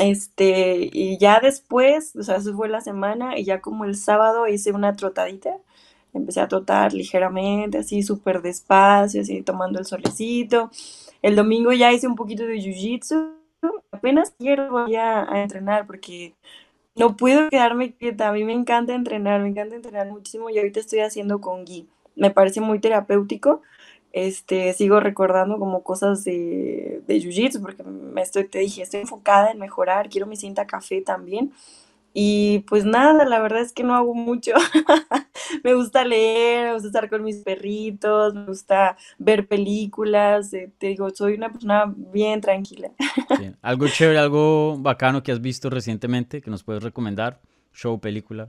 Este, 0.01 0.91
y 0.93 1.19
ya 1.19 1.41
después, 1.41 2.15
o 2.17 2.23
sea, 2.23 2.37
eso 2.37 2.55
fue 2.55 2.69
la 2.69 2.81
semana, 2.81 3.39
y 3.39 3.45
ya 3.45 3.61
como 3.61 3.85
el 3.85 3.97
sábado 3.97 4.47
hice 4.47 4.73
una 4.73 4.95
trotadita, 4.97 5.57
empecé 6.15 6.41
a 6.41 6.49
trotar 6.49 6.93
ligeramente, 6.93 7.79
así 7.79 8.03
súper 8.03 8.43
despacio, 8.43 9.23
así 9.23 9.43
tomando 9.43 9.79
el 9.79 9.87
solecito. 9.87 10.71
El 11.23 11.37
domingo 11.37 11.73
ya 11.73 11.93
hice 11.93 12.07
un 12.07 12.17
poquito 12.17 12.45
de 12.45 12.57
jiu-jitsu, 12.57 13.38
apenas 13.91 14.33
quiero 14.39 14.71
voy 14.71 14.97
a, 14.97 15.27
entrenar 15.43 15.87
porque 15.87 16.35
no 16.95 17.17
puedo 17.17 17.49
quedarme 17.51 17.93
quieta. 17.93 18.29
A 18.29 18.33
mí 18.33 18.45
me 18.45 18.53
encanta 18.53 18.95
entrenar, 18.95 19.41
me 19.41 19.49
encanta 19.49 19.77
entrenar 19.77 20.09
muchísimo 20.09 20.51
y 20.51 20.59
ahorita 20.59 20.81
estoy 20.81 21.01
haciendo 21.01 21.41
con 21.41 21.65
Gui. 21.65 21.89
Me 22.17 22.31
parece 22.31 22.61
muy 22.61 22.81
terapéutico. 22.81 23.63
Este, 24.13 24.73
sigo 24.73 25.01
recordando 25.01 25.59
como 25.59 25.83
cosas 25.83 26.25
de, 26.25 27.03
de 27.07 27.17
jiu-jitsu 27.21 27.61
porque 27.61 27.85
estoy, 28.21 28.45
te 28.49 28.61
dije, 28.61 28.83
estoy 28.83 29.01
enfocada 29.01 29.51
en 29.51 29.59
mejorar, 29.59 30.09
quiero 30.09 30.27
mi 30.27 30.37
cinta 30.37 30.67
café 30.67 31.03
también. 31.03 31.53
Y 32.15 32.61
pues 32.61 32.85
nada, 32.85 33.25
la 33.25 33.41
verdad 33.41 33.61
es 33.61 33.73
que 33.73 33.85
no 33.85 33.95
hago 33.95 34.15
mucho. 34.15 34.53
me 35.65 35.75
gusta 35.75 36.05
leer, 36.05 36.67
me 36.67 36.73
gusta 36.75 36.89
estar 36.89 37.09
con 37.09 37.23
mis 37.23 37.37
perritos, 37.39 38.35
me 38.35 38.47
gusta 38.47 38.97
ver 39.19 39.47
películas. 39.47 40.53
Eh, 40.53 40.71
te 40.79 40.89
digo, 40.89 41.11
soy 41.11 41.35
una 41.35 41.51
persona 41.51 41.93
bien 41.97 42.41
tranquila. 42.41 42.91
¿Algo 43.63 43.89
chévere, 43.89 44.19
algo 44.19 44.79
bacano 44.79 45.23
que 45.23 45.33
has 45.33 45.41
visto 45.41 45.71
recientemente 45.71 46.41
que 46.41 46.51
nos 46.51 46.65
puedes 46.65 46.83
recomendar? 46.83 47.41
¿Show, 47.73 48.01
película? 48.01 48.49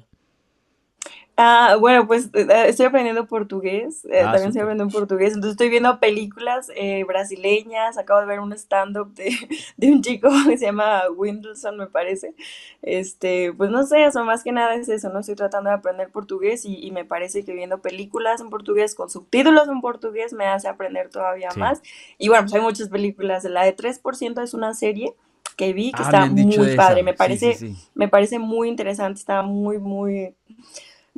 Ah, 1.41 1.77
bueno, 1.79 2.05
pues 2.05 2.29
eh, 2.33 2.47
estoy 2.67 2.87
aprendiendo 2.87 3.25
portugués, 3.25 4.03
eh, 4.11 4.23
Ah, 4.25 4.31
también 4.31 4.49
estoy 4.49 4.61
súper. 4.61 4.63
aprendiendo 4.63 4.91
portugués, 4.91 5.29
entonces 5.29 5.51
estoy 5.51 5.69
viendo 5.69 5.97
películas 6.01 6.69
eh, 6.75 7.05
brasileñas, 7.05 7.97
acabo 7.97 8.19
de 8.19 8.25
ver 8.25 8.41
un 8.41 8.51
stand-up 8.51 9.13
de, 9.13 9.29
de 9.77 9.91
un 9.91 10.01
chico 10.01 10.27
que 10.49 10.57
se 10.57 10.65
llama 10.65 11.03
Windelson, 11.15 11.77
me 11.77 11.87
parece, 11.87 12.35
este, 12.81 13.53
pues 13.53 13.69
no 13.69 13.85
sé, 13.85 14.03
eso 14.03 14.25
más 14.25 14.43
que 14.43 14.51
nada 14.51 14.75
es 14.75 14.89
eso, 14.89 15.09
no 15.11 15.19
estoy 15.19 15.35
tratando 15.35 15.69
de 15.69 15.77
aprender 15.77 16.09
portugués 16.11 16.65
y, 16.65 16.75
y 16.85 16.91
me 16.91 17.05
parece 17.05 17.45
que 17.45 17.53
viendo 17.53 17.77
películas 17.81 18.41
en 18.41 18.49
portugués 18.49 18.93
con 18.93 19.09
subtítulos 19.09 19.69
en 19.69 19.79
portugués 19.79 20.33
me 20.33 20.45
hace 20.45 20.67
aprender 20.67 21.09
todavía 21.09 21.53
Sí. 21.53 21.59
más, 21.59 21.81
y 22.17 22.27
bueno, 22.27 22.43
pues 22.43 22.53
hay 22.55 22.61
muchas 22.61 22.89
películas, 22.89 23.45
la 23.45 23.63
de 23.63 23.71
3% 23.71 24.41
es 24.41 24.53
una 24.53 24.73
serie 24.73 25.13
que 25.55 25.71
vi 25.73 25.91
que 25.91 26.01
Ah, 26.01 26.01
está 26.03 26.25
muy 26.25 26.69
padre, 26.75 27.01
esa. 27.01 27.03
me 27.03 27.11
Sí, 27.13 27.17
parece 27.17 27.53
sí, 27.53 27.75
sí. 27.75 27.75
me 27.95 28.07
parece 28.09 28.39
muy 28.39 28.67
interesante, 28.69 29.19
está 29.19 29.41
muy, 29.41 29.77
muy, 29.77 30.35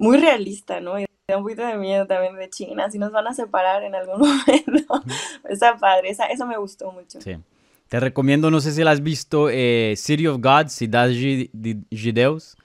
muy 0.01 0.17
realista, 0.17 0.81
¿no? 0.81 0.99
Y 0.99 1.05
da 1.27 1.37
un 1.37 1.43
poquito 1.43 1.65
de 1.65 1.77
miedo 1.77 2.07
también 2.07 2.35
de 2.35 2.49
China, 2.49 2.89
si 2.89 2.97
nos 2.97 3.11
van 3.11 3.27
a 3.27 3.33
separar 3.33 3.83
en 3.83 3.93
algún 3.95 4.19
momento. 4.19 5.03
Está 5.47 5.77
padre, 5.77 6.09
esa, 6.09 6.25
eso 6.25 6.45
me 6.47 6.57
gustó 6.57 6.91
mucho. 6.91 7.21
Sí. 7.21 7.37
Te 7.87 7.99
recomiendo, 7.99 8.49
no 8.49 8.61
sé 8.61 8.71
si 8.71 8.83
la 8.83 8.91
has 8.91 9.03
visto, 9.03 9.49
eh, 9.49 9.93
City 9.97 10.25
of 10.27 10.37
God, 10.41 10.67
de 11.53 11.79
Deus. 12.13 12.57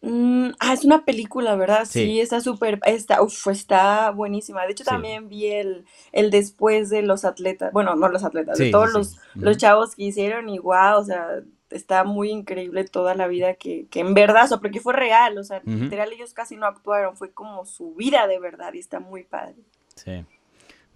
Mm, 0.00 0.50
ah, 0.60 0.72
es 0.72 0.84
una 0.84 1.04
película, 1.04 1.56
¿verdad? 1.56 1.84
Sí. 1.84 2.04
Sí, 2.04 2.20
está 2.20 2.40
súper, 2.40 2.80
está, 2.86 3.20
uf, 3.20 3.48
está 3.48 4.10
buenísima. 4.10 4.64
De 4.64 4.72
hecho, 4.72 4.84
Sí. 4.84 4.90
también 4.90 5.28
vi 5.28 5.46
el, 5.48 5.84
el 6.12 6.30
después 6.30 6.88
de 6.88 7.02
los 7.02 7.24
atletas, 7.24 7.72
bueno, 7.72 7.96
no 7.96 8.08
los 8.08 8.24
atletas, 8.24 8.56
Sí, 8.56 8.66
de 8.66 8.70
todos 8.70 8.92
los, 8.92 9.16
los 9.34 9.56
chavos 9.56 9.96
que 9.96 10.04
hicieron 10.04 10.48
y 10.48 10.58
wow, 10.58 10.98
o 10.98 11.04
sea, 11.04 11.42
está 11.70 12.04
muy 12.04 12.30
increíble 12.30 12.84
toda 12.84 13.14
la 13.14 13.26
vida 13.26 13.54
que, 13.54 13.86
que 13.90 14.00
en 14.00 14.14
verdad, 14.14 14.44
o 14.44 14.48
sea, 14.48 14.58
porque 14.58 14.80
fue 14.80 14.92
real, 14.92 15.38
o 15.38 15.44
sea, 15.44 15.60
literal 15.64 16.12
ellos 16.12 16.34
casi 16.34 16.56
no 16.56 16.66
actuaron, 16.66 17.16
fue 17.16 17.32
como 17.32 17.64
su 17.64 17.94
vida 17.94 18.26
de 18.26 18.38
verdad 18.38 18.72
y 18.72 18.78
está 18.78 19.00
muy 19.00 19.24
padre. 19.24 19.56
Sí. 19.94 20.24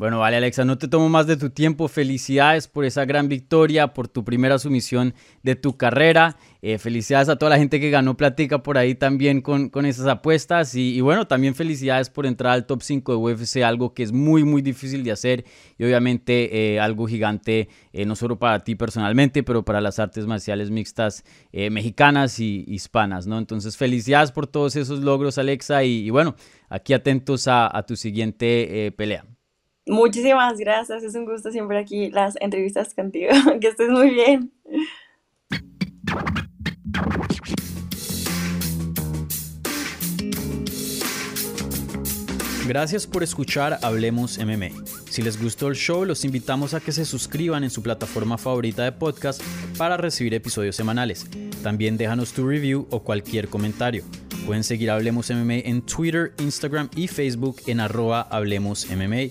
Bueno, 0.03 0.19
vale, 0.19 0.37
Alexa, 0.37 0.65
no 0.65 0.79
te 0.79 0.89
tomo 0.89 1.09
más 1.09 1.29
de 1.29 1.37
tu 1.37 1.51
tiempo. 1.51 1.87
Felicidades 1.87 2.67
por 2.67 2.85
esa 2.85 3.05
gran 3.05 3.29
victoria, 3.29 3.95
por 3.95 4.09
tu 4.09 4.25
primera 4.25 4.59
sumisión 4.59 5.15
de 5.45 5.55
tu 5.55 5.77
carrera. 5.77 6.37
Eh, 6.61 6.79
felicidades 6.79 7.29
a 7.29 7.37
toda 7.37 7.51
la 7.51 7.59
gente 7.59 7.79
que 7.79 7.89
ganó 7.89 8.17
platica 8.17 8.65
por 8.65 8.79
ahí 8.79 8.97
también 8.97 9.41
con, 9.43 9.69
con 9.69 9.87
esas 9.87 10.09
apuestas. 10.09 10.75
Y, 10.75 11.01
bueno, 11.03 11.29
también 11.29 11.55
felicidades 11.55 12.11
por 12.11 12.27
entrar 12.27 12.55
al 12.55 12.67
top 12.67 12.83
5 12.83 13.13
de 13.13 13.19
UFC, 13.19 13.59
algo 13.59 13.95
que 13.95 14.03
es 14.03 14.11
muy, 14.11 14.43
muy 14.43 14.61
difícil 14.61 15.05
de 15.05 15.13
hacer. 15.13 15.45
Y 15.79 15.85
obviamente 15.85 16.75
eh, 16.75 16.81
algo 16.81 17.07
gigante, 17.07 17.69
eh, 17.93 18.05
no 18.05 18.17
solo 18.17 18.41
para 18.41 18.59
ti 18.65 18.75
personalmente, 18.75 19.45
pero 19.45 19.65
para 19.65 19.81
las 19.81 20.01
artes 20.01 20.27
marciales 20.27 20.73
mixtas 20.73 21.23
mexicanas 21.53 22.41
y 22.41 22.65
hispanas, 22.67 23.29
¿no? 23.29 23.39
Entonces, 23.39 23.77
felicidades 23.77 24.33
por 24.33 24.49
todos 24.49 24.75
esos 24.75 24.99
logros, 24.99 25.39
Alexa. 25.39 25.85
Y, 25.85 26.11
bueno, 26.11 26.35
aquí 26.69 26.93
atentos 26.93 27.47
a, 27.47 27.85
tu 27.87 27.95
siguiente 27.95 28.93
pelea. 28.97 29.32
Muchísimas 29.87 30.59
gracias, 30.59 31.03
es 31.03 31.15
un 31.15 31.25
gusto 31.25 31.51
siempre 31.51 31.79
aquí 31.79 32.11
las 32.11 32.37
entrevistas 32.41 32.95
contigo. 32.95 33.33
Que 33.61 33.69
estés 33.69 33.91
muy 33.91 34.11
bien. 34.11 34.53
Gracias 42.67 43.09
por 43.09 43.25
escuchar 43.25 43.79
Hablemos 43.83 44.39
MMA. 44.39 44.69
Si 45.11 45.21
les 45.21 45.43
gustó 45.43 45.69
el 45.69 45.75
show, 45.75 46.05
los 46.05 46.25
invitamos 46.25 46.75
a 46.75 46.81
que 46.81 46.93
se 46.93 47.05
suscriban 47.05 47.65
en 47.65 47.71
su 47.71 47.83
plataforma 47.83 48.39
favorita 48.39 48.85
de 48.85 48.93
podcast 48.93 49.43
para 49.77 49.97
recibir 49.97 50.33
episodios 50.33 50.77
semanales. 50.77 51.27
También 51.63 51.97
déjanos 51.97 52.33
tu 52.33 52.47
review 52.49 52.87
o 52.91 53.03
cualquier 53.03 53.49
comentario. 53.49 54.05
Pueden 54.47 54.65
seguir 54.65 54.91
Hablemos 54.91 55.31
MMA 55.31 55.59
en 55.65 55.83
Twitter, 55.83 56.33
Instagram 56.39 56.89
y 56.97 57.09
Facebook 57.09 57.57
en 57.67 57.81
arroba 57.81 58.23
Hablemos 58.23 58.87
MMA. 58.91 59.31